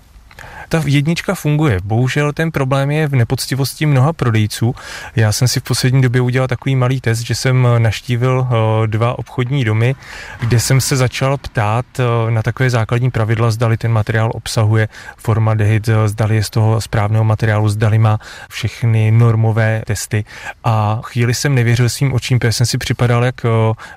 Ta 0.70 0.82
jednička 0.86 1.36
funguje. 1.36 1.80
Bohužel 1.84 2.34
ten 2.34 2.52
problém 2.52 2.92
je 2.92 3.08
v 3.08 3.16
nepoctivosti 3.16 3.86
mnoha 3.86 4.14
prodejců. 4.14 4.76
Já 5.16 5.32
jsem 5.32 5.48
si 5.48 5.60
v 5.60 5.64
poslední 5.64 6.02
době 6.02 6.22
udělal 6.22 6.48
takový 6.48 6.76
malý 6.76 7.02
test, 7.02 7.20
že 7.20 7.36
jsem 7.36 7.68
naštívil 7.78 8.48
eh, 8.48 8.88
dva 8.88 9.20
obchodní 9.20 9.66
domy, 9.66 9.96
kde 10.40 10.60
jsem 10.60 10.82
se 10.82 10.96
začal 10.96 11.38
ptát 11.38 11.86
eh, 12.00 12.32
na 12.32 12.44
takové 12.44 12.70
základní 12.70 13.12
pravidla, 13.12 13.52
zdali 13.52 13.78
ten 13.78 13.92
materiál 13.92 14.32
obsahuje 14.34 14.88
formaldehyd, 15.18 15.90
eh, 15.90 16.08
zdali 16.08 16.36
je 16.36 16.44
z 16.44 16.50
toho 16.50 16.82
správného 16.82 17.24
materiálu, 17.24 17.70
zdali 17.70 17.98
má 17.98 18.20
všechny 18.50 19.12
normové 19.12 19.82
testy. 19.86 20.26
A 20.64 21.00
chvíli 21.04 21.34
jsem 21.34 21.56
nevěřil 21.56 21.90
svým 21.90 22.14
očím, 22.14 22.40
protože 22.40 22.52
jsem 22.52 22.66
si 22.66 22.78
připadal 22.78 23.26
jak 23.26 23.36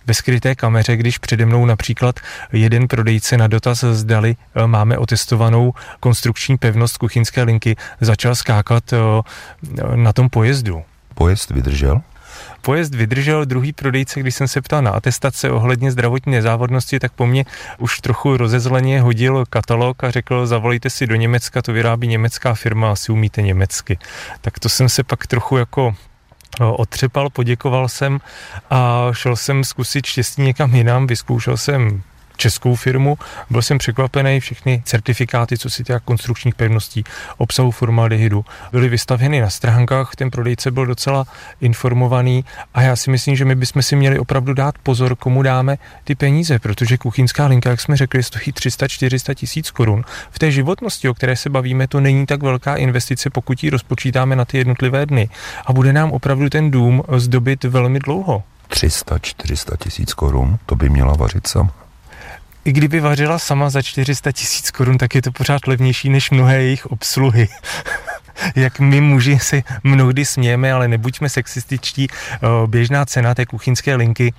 ve 0.07 0.14
skryté 0.14 0.54
kameře, 0.54 0.96
když 0.96 1.18
přede 1.18 1.46
mnou 1.46 1.66
například 1.66 2.20
jeden 2.52 2.88
prodejce 2.88 3.37
na 3.37 3.46
dotaz, 3.46 3.85
zdali 3.85 4.37
máme 4.66 4.98
otestovanou 4.98 5.72
konstrukční 6.00 6.58
pevnost 6.59 6.97
kuchyňské 6.97 7.42
linky, 7.42 7.77
začal 8.01 8.35
skákat 8.35 8.92
eh, 8.92 8.99
na 9.97 10.12
tom 10.12 10.29
pojezdu. 10.29 10.83
Pojezd 11.14 11.51
vydržel? 11.51 12.01
Pojezd 12.62 12.94
vydržel, 12.94 13.44
druhý 13.44 13.73
prodejce, 13.73 14.21
když 14.21 14.35
jsem 14.35 14.49
se 14.49 14.62
ptal 14.62 14.83
na 14.83 14.90
atestace 14.90 15.51
ohledně 15.51 15.92
zdravotní 15.92 16.33
nezávodnosti, 16.33 16.99
tak 16.99 17.12
po 17.12 17.27
mně 17.27 17.44
už 17.79 18.01
trochu 18.01 18.37
rozezleně 18.37 19.01
hodil 19.01 19.44
katalog 19.51 20.05
a 20.05 20.11
řekl, 20.11 20.47
zavolejte 20.47 20.90
si 20.90 21.07
do 21.07 21.14
Německa, 21.14 21.62
to 21.62 21.73
vyrábí 21.73 22.09
německá 22.09 22.55
firma, 22.55 22.92
asi 22.92 23.12
umíte 23.12 23.42
německy. 23.42 23.99
Tak 24.40 24.59
to 24.59 24.68
jsem 24.68 24.88
se 24.88 25.05
pak 25.05 25.27
trochu 25.27 25.57
jako 25.57 25.94
eh, 26.61 26.64
otřepal, 26.64 27.31
poděkoval 27.31 27.88
jsem 27.88 28.18
a 28.71 29.09
šel 29.12 29.37
jsem 29.37 29.64
zkusit 29.64 30.07
štěstí 30.07 30.42
někam 30.42 30.75
jinam, 30.75 31.07
vyzkoušel 31.07 31.57
jsem 31.57 32.03
českou 32.38 32.74
firmu. 32.74 33.18
Byl 33.51 33.62
jsem 33.62 33.79
překvapený, 33.79 34.40
všechny 34.40 34.83
certifikáty, 34.85 35.59
co 35.59 35.70
si 35.70 35.85
týká 35.85 36.01
konstrukčních 36.01 36.55
pevností, 36.55 37.05
obsahu 37.37 37.70
formaldehydu, 37.70 38.44
byly 38.72 38.88
vystavěny 38.88 39.40
na 39.40 39.51
stránkách, 39.51 40.16
ten 40.16 40.31
prodejce 40.31 40.70
byl 40.70 40.87
docela 40.87 41.27
informovaný 41.61 42.44
a 42.74 42.83
já 42.83 42.96
si 42.96 43.11
myslím, 43.11 43.37
že 43.37 43.44
my 43.44 43.55
bychom 43.55 43.83
si 43.83 43.96
měli 43.96 44.18
opravdu 44.18 44.55
dát 44.55 44.74
pozor, 44.83 45.16
komu 45.16 45.42
dáme 45.42 45.79
ty 46.05 46.14
peníze, 46.14 46.59
protože 46.59 46.98
kuchyňská 46.98 47.46
linka, 47.46 47.70
jak 47.70 47.81
jsme 47.81 47.96
řekli, 47.96 48.22
stojí 48.22 48.53
300-400 48.53 49.35
tisíc 49.35 49.70
korun. 49.70 50.05
V 50.31 50.38
té 50.38 50.51
životnosti, 50.51 51.09
o 51.09 51.14
které 51.14 51.37
se 51.37 51.51
bavíme, 51.51 51.88
to 51.88 52.01
není 52.01 52.27
tak 52.27 52.42
velká 52.42 52.77
investice, 52.77 53.31
pokud 53.31 53.64
ji 53.64 53.70
rozpočítáme 53.70 54.37
na 54.37 54.44
ty 54.44 54.59
jednotlivé 54.59 55.07
dny. 55.07 55.29
A 55.66 55.72
bude 55.72 55.92
nám 55.92 56.12
opravdu 56.12 56.51
ten 56.51 56.70
dům 56.70 57.03
zdobit 57.16 57.64
velmi 57.64 57.98
dlouho. 57.98 58.42
300-400 58.70 59.77
tisíc 59.77 60.14
korun, 60.14 60.59
to 60.66 60.77
by 60.77 60.88
měla 60.88 61.14
vařit 61.14 61.46
sama. 61.46 61.88
I 62.68 62.72
kdyby 62.72 63.00
vařila 63.00 63.38
sama 63.38 63.70
za 63.70 63.83
400 63.83 64.33
tisíc 64.33 64.70
korun, 64.70 64.98
tak 64.98 65.14
je 65.14 65.22
to 65.22 65.33
pořád 65.33 65.66
levnější 65.66 66.09
než 66.09 66.31
mnohé 66.31 66.62
jejich 66.62 66.87
obsluhy. 66.87 67.48
Jak 68.57 68.81
my 68.81 69.00
muži 69.00 69.38
si 69.38 69.64
mnohdy 69.83 70.24
smějeme, 70.24 70.72
ale 70.72 70.88
nebuďme 70.88 71.28
sexističtí, 71.28 72.09
běžná 72.66 73.07
cena 73.07 73.35
té 73.35 73.46
kuchyňské 73.46 73.94
linky 73.94 74.35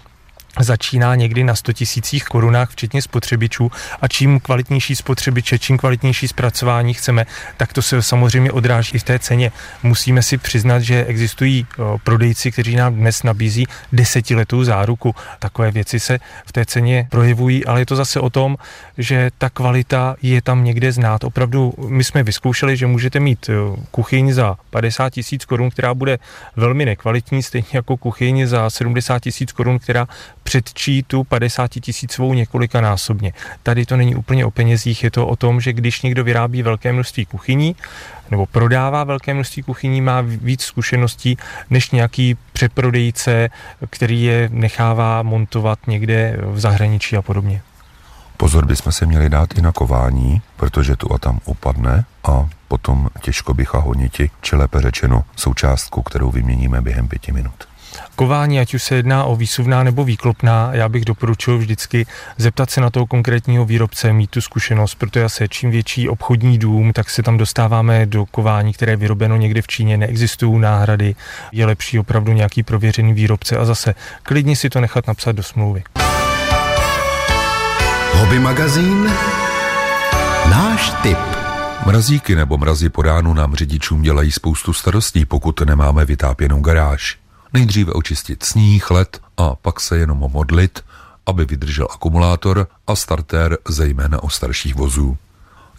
začíná 0.59 1.15
někdy 1.15 1.43
na 1.43 1.55
100 1.55 1.73
tisících 1.73 2.23
korunách, 2.23 2.69
včetně 2.69 3.01
spotřebičů 3.01 3.71
a 4.01 4.07
čím 4.07 4.39
kvalitnější 4.39 4.95
spotřebiče, 4.95 5.59
čím 5.59 5.77
kvalitnější 5.77 6.27
zpracování 6.27 6.93
chceme, 6.93 7.25
tak 7.57 7.73
to 7.73 7.81
se 7.81 8.01
samozřejmě 8.01 8.51
odráží 8.51 8.95
i 8.95 8.99
v 8.99 9.03
té 9.03 9.19
ceně. 9.19 9.51
Musíme 9.83 10.21
si 10.21 10.37
přiznat, 10.37 10.79
že 10.79 11.05
existují 11.05 11.65
prodejci, 12.03 12.51
kteří 12.51 12.75
nám 12.75 12.95
dnes 12.95 13.23
nabízí 13.23 13.65
desetiletou 13.91 14.63
záruku. 14.63 15.15
Takové 15.39 15.71
věci 15.71 15.99
se 15.99 16.19
v 16.45 16.51
té 16.51 16.65
ceně 16.65 17.07
projevují, 17.09 17.65
ale 17.65 17.81
je 17.81 17.85
to 17.85 17.95
zase 17.95 18.19
o 18.19 18.29
tom, 18.29 18.57
že 18.97 19.31
ta 19.37 19.49
kvalita 19.49 20.15
je 20.21 20.41
tam 20.41 20.63
někde 20.63 20.91
znát. 20.91 21.23
Opravdu 21.23 21.73
my 21.87 22.03
jsme 22.03 22.23
vyzkoušeli, 22.23 22.77
že 22.77 22.87
můžete 22.87 23.19
mít 23.19 23.49
kuchyň 23.91 24.33
za 24.33 24.55
50 24.69 25.09
tisíc 25.09 25.45
korun, 25.45 25.69
která 25.69 25.93
bude 25.93 26.19
velmi 26.55 26.85
nekvalitní, 26.85 27.43
stejně 27.43 27.67
jako 27.73 27.97
kuchyň 27.97 28.47
za 28.47 28.69
70 28.69 29.19
tisíc 29.19 29.51
korun, 29.51 29.79
která 29.79 30.07
předčí 30.43 31.03
tu 31.03 31.23
50 31.23 31.67
tisícovou 31.67 32.33
několikanásobně. 32.33 33.33
Tady 33.63 33.85
to 33.85 33.97
není 33.97 34.15
úplně 34.15 34.45
o 34.45 34.51
penězích, 34.51 35.03
je 35.03 35.11
to 35.11 35.27
o 35.27 35.35
tom, 35.35 35.61
že 35.61 35.73
když 35.73 36.01
někdo 36.01 36.23
vyrábí 36.23 36.61
velké 36.63 36.93
množství 36.93 37.25
kuchyní, 37.25 37.75
nebo 38.31 38.45
prodává 38.45 39.03
velké 39.03 39.33
množství 39.33 39.63
kuchyní, 39.63 40.01
má 40.01 40.21
víc 40.21 40.61
zkušeností 40.61 41.37
než 41.69 41.91
nějaký 41.91 42.37
přeprodejce, 42.53 43.49
který 43.89 44.23
je 44.23 44.49
nechává 44.53 45.23
montovat 45.23 45.79
někde 45.87 46.37
v 46.41 46.59
zahraničí 46.59 47.17
a 47.17 47.21
podobně. 47.21 47.61
Pozor 48.37 48.65
bychom 48.65 48.91
se 48.91 49.05
měli 49.05 49.29
dát 49.29 49.57
i 49.57 49.61
na 49.61 49.71
kování, 49.71 50.41
protože 50.55 50.95
tu 50.95 51.13
a 51.13 51.17
tam 51.17 51.39
upadne 51.45 52.05
a 52.23 52.49
potom 52.67 53.09
těžko 53.21 53.53
bycha 53.53 53.77
honiti, 53.77 54.31
či 54.41 54.55
lépe 54.55 54.81
řečeno 54.81 55.23
součástku, 55.35 56.01
kterou 56.01 56.31
vyměníme 56.31 56.81
během 56.81 57.07
pěti 57.07 57.31
minut. 57.31 57.68
Kování, 58.15 58.59
ať 58.59 58.73
už 58.73 58.83
se 58.83 58.95
jedná 58.95 59.23
o 59.23 59.35
výsuvná 59.35 59.83
nebo 59.83 60.03
výklopná, 60.03 60.69
já 60.73 60.89
bych 60.89 61.05
doporučil 61.05 61.57
vždycky 61.57 62.05
zeptat 62.37 62.69
se 62.69 62.81
na 62.81 62.89
toho 62.89 63.07
konkrétního 63.07 63.65
výrobce, 63.65 64.13
mít 64.13 64.29
tu 64.29 64.41
zkušenost, 64.41 64.95
protože 64.95 65.23
asi 65.23 65.49
čím 65.49 65.71
větší 65.71 66.09
obchodní 66.09 66.57
dům, 66.57 66.93
tak 66.93 67.09
se 67.09 67.23
tam 67.23 67.37
dostáváme 67.37 68.05
do 68.05 68.25
kování, 68.25 68.73
které 68.73 68.91
je 68.91 68.95
vyrobeno 68.95 69.37
někde 69.37 69.61
v 69.61 69.67
Číně, 69.67 69.97
neexistují 69.97 70.59
náhrady, 70.59 71.15
je 71.51 71.65
lepší 71.65 71.99
opravdu 71.99 72.33
nějaký 72.33 72.63
prověřený 72.63 73.13
výrobce 73.13 73.57
a 73.57 73.65
zase 73.65 73.95
klidně 74.23 74.55
si 74.55 74.69
to 74.69 74.81
nechat 74.81 75.07
napsat 75.07 75.31
do 75.31 75.43
smlouvy. 75.43 75.83
Hobby 78.13 78.39
magazín 78.39 79.11
Náš 80.49 80.93
tip 81.01 81.17
Mrazíky 81.85 82.35
nebo 82.35 82.57
mrazy 82.57 82.89
po 82.89 83.01
ránu 83.01 83.33
nám 83.33 83.55
řidičům 83.55 84.01
dělají 84.01 84.31
spoustu 84.31 84.73
starostí, 84.73 85.25
pokud 85.25 85.61
nemáme 85.61 86.05
vytápěnou 86.05 86.61
garáž. 86.61 87.17
Nejdříve 87.53 87.93
očistit 87.93 88.43
sníh, 88.43 88.91
led 88.91 89.21
a 89.37 89.55
pak 89.55 89.79
se 89.79 89.97
jenom 89.97 90.17
modlit, 90.17 90.79
aby 91.25 91.45
vydržel 91.45 91.87
akumulátor 91.91 92.67
a 92.87 92.95
startér 92.95 93.57
zejména 93.67 94.23
o 94.23 94.29
starších 94.29 94.75
vozů. 94.75 95.17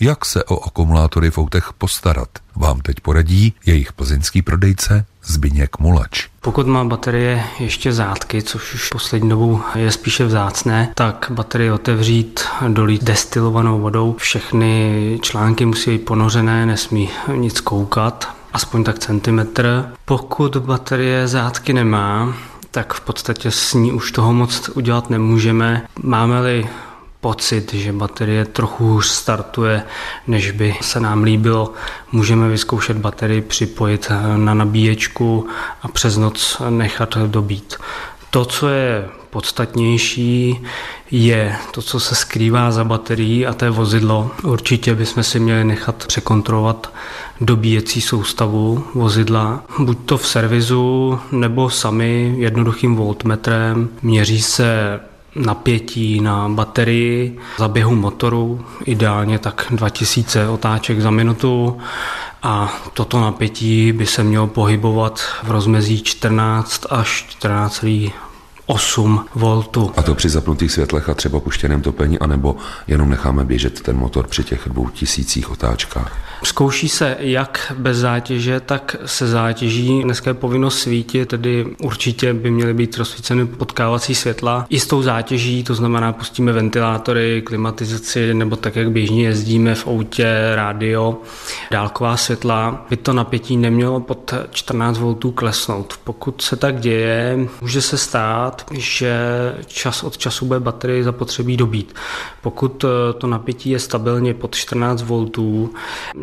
Jak 0.01 0.25
se 0.25 0.45
o 0.45 0.65
akumulátory 0.67 1.31
v 1.31 1.39
autech 1.39 1.73
postarat, 1.79 2.29
vám 2.57 2.81
teď 2.81 3.01
poradí 3.01 3.55
jejich 3.67 3.93
plzeňský 3.93 4.43
prodejce 4.43 5.07
Zbyněk 5.25 5.79
Mulač. 5.79 6.29
Pokud 6.41 6.67
má 6.67 6.85
baterie 6.85 7.45
ještě 7.59 7.93
zátky, 7.93 8.43
což 8.43 8.75
už 8.75 8.89
poslední 8.89 9.29
dobou 9.29 9.61
je 9.75 9.91
spíše 9.91 10.25
vzácné, 10.25 10.93
tak 10.95 11.27
baterie 11.31 11.73
otevřít, 11.73 12.41
dolít 12.69 13.05
destilovanou 13.05 13.81
vodou. 13.81 14.15
Všechny 14.19 15.19
články 15.23 15.67
musí 15.67 15.91
být 15.91 16.05
ponořené, 16.05 16.67
nesmí 16.67 17.11
nic 17.35 17.61
koukat, 17.61 18.40
aspoň 18.53 18.85
tak 18.85 18.99
centimetr. 18.99 19.93
Pokud 20.05 20.57
baterie 20.57 21.29
zátky 21.29 21.73
nemá, 21.73 22.35
tak 22.71 22.95
v 22.95 23.01
podstatě 23.01 23.51
s 23.51 23.75
ní 23.75 23.93
už 23.93 24.13
toho 24.13 24.33
moc 24.33 24.69
udělat 24.69 25.11
nemůžeme. 25.11 25.87
Máme-li 26.03 26.69
pocit, 27.21 27.75
že 27.75 27.93
baterie 27.93 28.45
trochu 28.45 28.85
hůř 28.85 29.07
startuje, 29.07 29.83
než 30.27 30.51
by 30.51 30.75
se 30.81 31.01
nám 31.01 31.23
líbilo, 31.23 31.73
můžeme 32.13 32.49
vyzkoušet 32.49 32.97
baterii 32.97 33.41
připojit 33.41 34.13
na 34.37 34.55
nabíječku 34.55 35.49
a 35.83 35.89
přes 35.89 36.17
noc 36.17 36.63
nechat 36.71 37.17
dobít. 37.19 37.77
To, 38.31 38.45
co 38.45 38.69
je 38.69 39.09
podstatnější, 39.31 40.61
je 41.11 41.57
to, 41.71 41.83
co 41.83 42.01
se 42.01 42.15
skrývá 42.15 42.71
za 42.71 42.85
baterií 42.85 43.47
a 43.47 43.55
to 43.55 43.65
je 43.65 43.71
vozidlo. 43.71 44.31
Určitě 44.45 44.95
bychom 44.95 45.23
si 45.23 45.41
měli 45.41 45.65
nechat 45.65 46.07
překontrolovat 46.07 46.93
dobíjecí 47.41 48.01
soustavu 48.01 48.85
vozidla, 48.95 49.65
buď 49.79 49.99
to 50.05 50.19
v 50.19 50.27
servisu 50.27 51.19
nebo 51.33 51.71
sami 51.71 52.35
jednoduchým 52.37 52.97
voltmetrem. 52.97 53.89
Měří 54.03 54.43
se 54.43 55.01
napětí 55.35 56.21
na 56.21 56.49
baterii 56.49 57.39
za 57.59 57.69
běhu 57.69 57.95
motoru, 57.95 58.65
ideálně 58.85 59.39
tak 59.39 59.67
2000 59.71 60.49
otáček 60.49 61.01
za 61.01 61.11
minutu 61.11 61.79
a 62.43 62.81
toto 62.95 63.21
napětí 63.21 63.93
by 63.93 64.07
se 64.07 64.25
mělo 64.25 64.47
pohybovat 64.47 65.21
v 65.43 65.51
rozmezí 65.51 66.03
14 66.03 66.87
až 66.91 67.27
14 67.29 67.85
8 68.67 69.27
voltů. 69.35 69.93
A 69.97 70.03
to 70.03 70.15
při 70.15 70.29
zapnutých 70.29 70.73
světlech 70.73 71.09
a 71.09 71.15
třeba 71.15 71.41
puštěném 71.41 71.83
topení, 71.83 72.19
anebo 72.19 72.57
jenom 72.87 73.11
necháme 73.11 73.45
běžet 73.45 73.81
ten 73.81 73.97
motor 73.97 74.27
při 74.27 74.45
těch 74.45 74.69
dvou 74.69 74.89
tisících 74.89 75.51
otáčkách? 75.51 76.30
Zkouší 76.45 76.89
se 76.89 77.17
jak 77.21 77.73
bez 77.79 77.97
zátěže, 77.97 78.61
tak 78.61 78.97
se 79.07 79.27
zátěží. 79.27 80.03
Dneska 80.03 80.31
je 80.31 80.35
povinnost 80.35 80.79
svítit, 80.79 81.29
tedy 81.29 81.67
určitě 81.83 82.35
by 82.35 82.51
měly 82.51 82.75
být 82.75 82.99
rozsvíceny 82.99 83.47
potkávací 83.47 84.15
světla. 84.15 84.67
I 84.69 84.81
s 84.81 84.87
tou 84.87 85.03
zátěží, 85.03 85.65
to 85.65 85.75
znamená 85.75 86.13
pustíme 86.13 86.53
ventilátory, 86.53 87.43
klimatizaci 87.43 88.35
nebo 88.35 88.57
tak, 88.57 88.77
jak 88.77 88.91
běžně 88.91 89.23
jezdíme 89.25 89.75
v 89.75 89.87
autě, 89.87 90.53
rádio, 90.55 91.19
dálková 91.71 92.17
světla, 92.17 92.87
by 92.91 92.97
to 92.97 93.13
napětí 93.13 93.57
nemělo 93.57 94.01
pod 94.01 94.35
14 94.51 94.99
V 94.99 95.33
klesnout. 95.35 95.95
Pokud 96.05 96.43
se 96.43 96.57
tak 96.57 96.81
děje, 96.81 97.49
může 97.61 97.83
se 97.83 97.99
stát, 97.99 98.67
že 98.73 99.15
čas 99.67 100.03
od 100.03 100.19
času 100.19 100.47
bude 100.47 100.61
baterie 100.61 101.05
zapotřebí 101.05 101.57
dobít. 101.57 101.95
Pokud 102.43 102.85
to 103.19 103.27
napětí 103.27 103.71
je 103.71 103.79
stabilně 103.79 104.35
pod 104.35 104.55
14 104.55 105.03
V, 105.03 105.31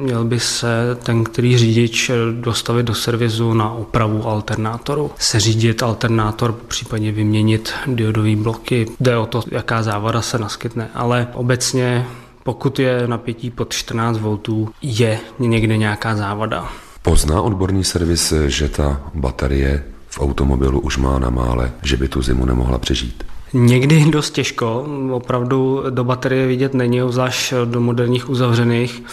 Měl 0.07 0.25
by 0.25 0.39
se 0.39 0.97
ten, 1.03 1.23
který 1.23 1.57
řidič 1.57 2.11
dostavit 2.41 2.85
do 2.85 2.93
servisu 2.93 3.53
na 3.53 3.71
opravu 3.71 4.27
alternátoru. 4.27 5.11
Seřídit 5.19 5.83
alternátor, 5.83 6.51
případně 6.67 7.11
vyměnit 7.11 7.73
diodové 7.87 8.35
bloky. 8.35 8.87
Jde 8.99 9.17
o 9.17 9.25
to, 9.25 9.43
jaká 9.51 9.83
závada 9.83 10.21
se 10.21 10.37
naskytne, 10.37 10.89
ale 10.93 11.27
obecně 11.33 12.07
pokud 12.43 12.79
je 12.79 13.07
napětí 13.07 13.49
pod 13.49 13.73
14 13.73 14.17
V, 14.17 14.67
je 14.81 15.19
někde 15.39 15.77
nějaká 15.77 16.15
závada. 16.15 16.69
Pozná 17.01 17.41
odborný 17.41 17.83
servis, 17.83 18.33
že 18.47 18.69
ta 18.69 19.01
baterie 19.13 19.83
v 20.09 20.21
automobilu 20.21 20.79
už 20.79 20.97
má 20.97 21.19
na 21.19 21.29
mále, 21.29 21.71
že 21.83 21.97
by 21.97 22.07
tu 22.07 22.21
zimu 22.21 22.45
nemohla 22.45 22.77
přežít? 22.77 23.23
Někdy 23.53 24.05
dost 24.11 24.31
těžko, 24.31 24.85
opravdu 25.11 25.83
do 25.89 26.03
baterie 26.03 26.47
vidět 26.47 26.73
není, 26.73 27.01
zvlášť 27.09 27.53
do 27.65 27.81
moderních 27.81 28.29
uzavřených. 28.29 29.03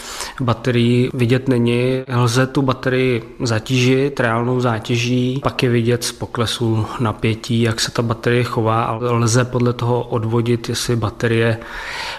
baterií 0.41 1.09
vidět 1.13 1.47
není. 1.47 2.03
Lze 2.15 2.47
tu 2.47 2.61
baterii 2.61 3.35
zatížit 3.39 4.19
reálnou 4.19 4.59
zátěží, 4.59 5.39
pak 5.43 5.63
je 5.63 5.69
vidět 5.69 6.03
z 6.03 6.11
poklesu 6.11 6.85
napětí, 6.99 7.61
jak 7.61 7.81
se 7.81 7.91
ta 7.91 8.01
baterie 8.01 8.43
chová, 8.43 8.83
ale 8.83 9.11
lze 9.11 9.45
podle 9.45 9.73
toho 9.73 10.03
odvodit, 10.03 10.69
jestli 10.69 10.95
baterie 10.95 11.57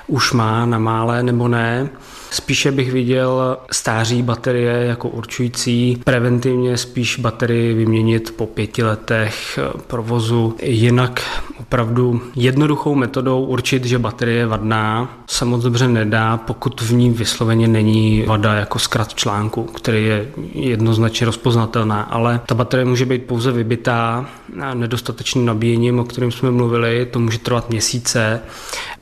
už 0.06 0.32
má 0.32 0.66
na 0.66 0.78
mále 0.78 1.22
nebo 1.22 1.48
ne. 1.48 1.88
Spíše 2.30 2.72
bych 2.72 2.92
viděl 2.92 3.56
stáří 3.72 4.22
baterie 4.22 4.72
jako 4.72 5.08
určující, 5.08 6.00
preventivně 6.04 6.76
spíš 6.76 7.18
baterii 7.18 7.74
vyměnit 7.74 8.34
po 8.36 8.46
pěti 8.46 8.82
letech 8.82 9.58
provozu. 9.86 10.56
Jinak 10.62 11.22
opravdu 11.60 12.20
jednoduchou 12.36 12.94
metodou 12.94 13.44
určit, 13.44 13.84
že 13.84 13.98
baterie 13.98 14.38
je 14.38 14.46
vadná, 14.46 15.18
se 15.26 15.44
moc 15.44 15.62
dobře 15.62 15.88
nedá, 15.88 16.36
pokud 16.36 16.80
v 16.80 16.92
ní 16.92 17.10
vysloveně 17.10 17.68
není 17.68 18.22
vada 18.22 18.54
jako 18.54 18.78
zkrat 18.78 19.14
článku, 19.14 19.62
který 19.62 20.04
je 20.04 20.28
jednoznačně 20.52 21.26
rozpoznatelná, 21.26 22.02
ale 22.02 22.40
ta 22.46 22.54
baterie 22.54 22.84
může 22.84 23.06
být 23.06 23.22
pouze 23.24 23.52
vybitá 23.52 24.26
nedostatečným 24.74 25.46
nabíjením, 25.46 25.98
o 25.98 26.04
kterém 26.04 26.32
jsme 26.32 26.50
mluvili, 26.50 27.06
to 27.06 27.18
může 27.18 27.38
trvat 27.38 27.70
měsíce 27.70 28.40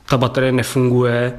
ta 0.05 0.17
baterie 0.17 0.51
nefunguje, 0.51 1.33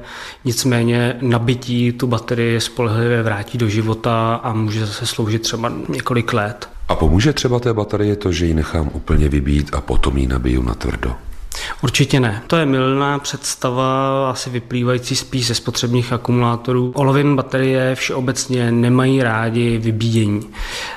nicméně 0.45 1.17
nabití 1.21 1.91
tu 1.91 2.07
baterii 2.07 2.61
spolehlivě 2.61 3.23
vrátí 3.23 3.57
do 3.57 3.69
života 3.69 4.39
a 4.43 4.53
může 4.53 4.85
zase 4.85 5.05
sloužit 5.05 5.41
třeba 5.41 5.71
několik 5.89 6.33
let. 6.33 6.69
A 6.87 6.95
pomůže 6.95 7.33
třeba 7.33 7.59
té 7.59 7.73
baterie 7.73 8.15
to, 8.15 8.31
že 8.31 8.45
ji 8.45 8.53
nechám 8.53 8.89
úplně 8.93 9.29
vybít 9.29 9.69
a 9.73 9.81
potom 9.81 10.17
ji 10.17 10.27
nabiju 10.27 10.61
na 10.61 10.73
tvrdo? 10.73 11.15
Určitě 11.83 12.19
ne. 12.19 12.41
To 12.47 12.55
je 12.55 12.65
milná 12.65 13.19
představa, 13.19 14.29
asi 14.29 14.49
vyplývající 14.49 15.15
spíš 15.15 15.47
ze 15.47 15.55
spotřebních 15.55 16.13
akumulátorů. 16.13 16.91
Olovin 16.95 17.35
baterie 17.35 17.95
všeobecně 17.95 18.71
nemají 18.71 19.23
rádi 19.23 19.77
vybíjení. 19.77 20.49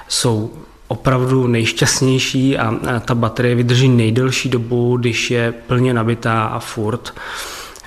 Jsou 0.09 0.51
opravdu 0.89 1.47
nejšťastnější 1.47 2.59
a 2.59 2.75
ta 3.05 3.15
baterie 3.15 3.55
vydrží 3.55 3.89
nejdelší 3.89 4.49
dobu, 4.49 4.97
když 4.97 5.31
je 5.31 5.53
plně 5.53 5.95
nabitá 5.95 6.45
a 6.45 6.59
furt. 6.59 7.15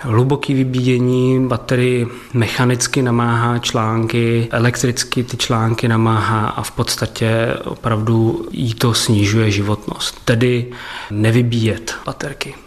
Hluboký 0.06 0.54
vybíjení 0.54 1.48
baterii 1.48 2.08
mechanicky 2.34 3.02
namáhá 3.02 3.60
články, 3.60 4.48
elektricky 4.52 5.24
ty 5.24 5.38
články 5.38 5.88
namáhá 5.88 6.48
a 6.48 6.63
v 6.63 6.72
podstatě 6.72 7.48
opravdu 7.66 8.48
jí 8.52 8.74
to 8.74 8.94
snižuje 8.94 9.52
životnost. 9.52 10.26
Tedy 10.26 10.72
nevybíjet 11.12 11.96
baterky. 12.06 12.63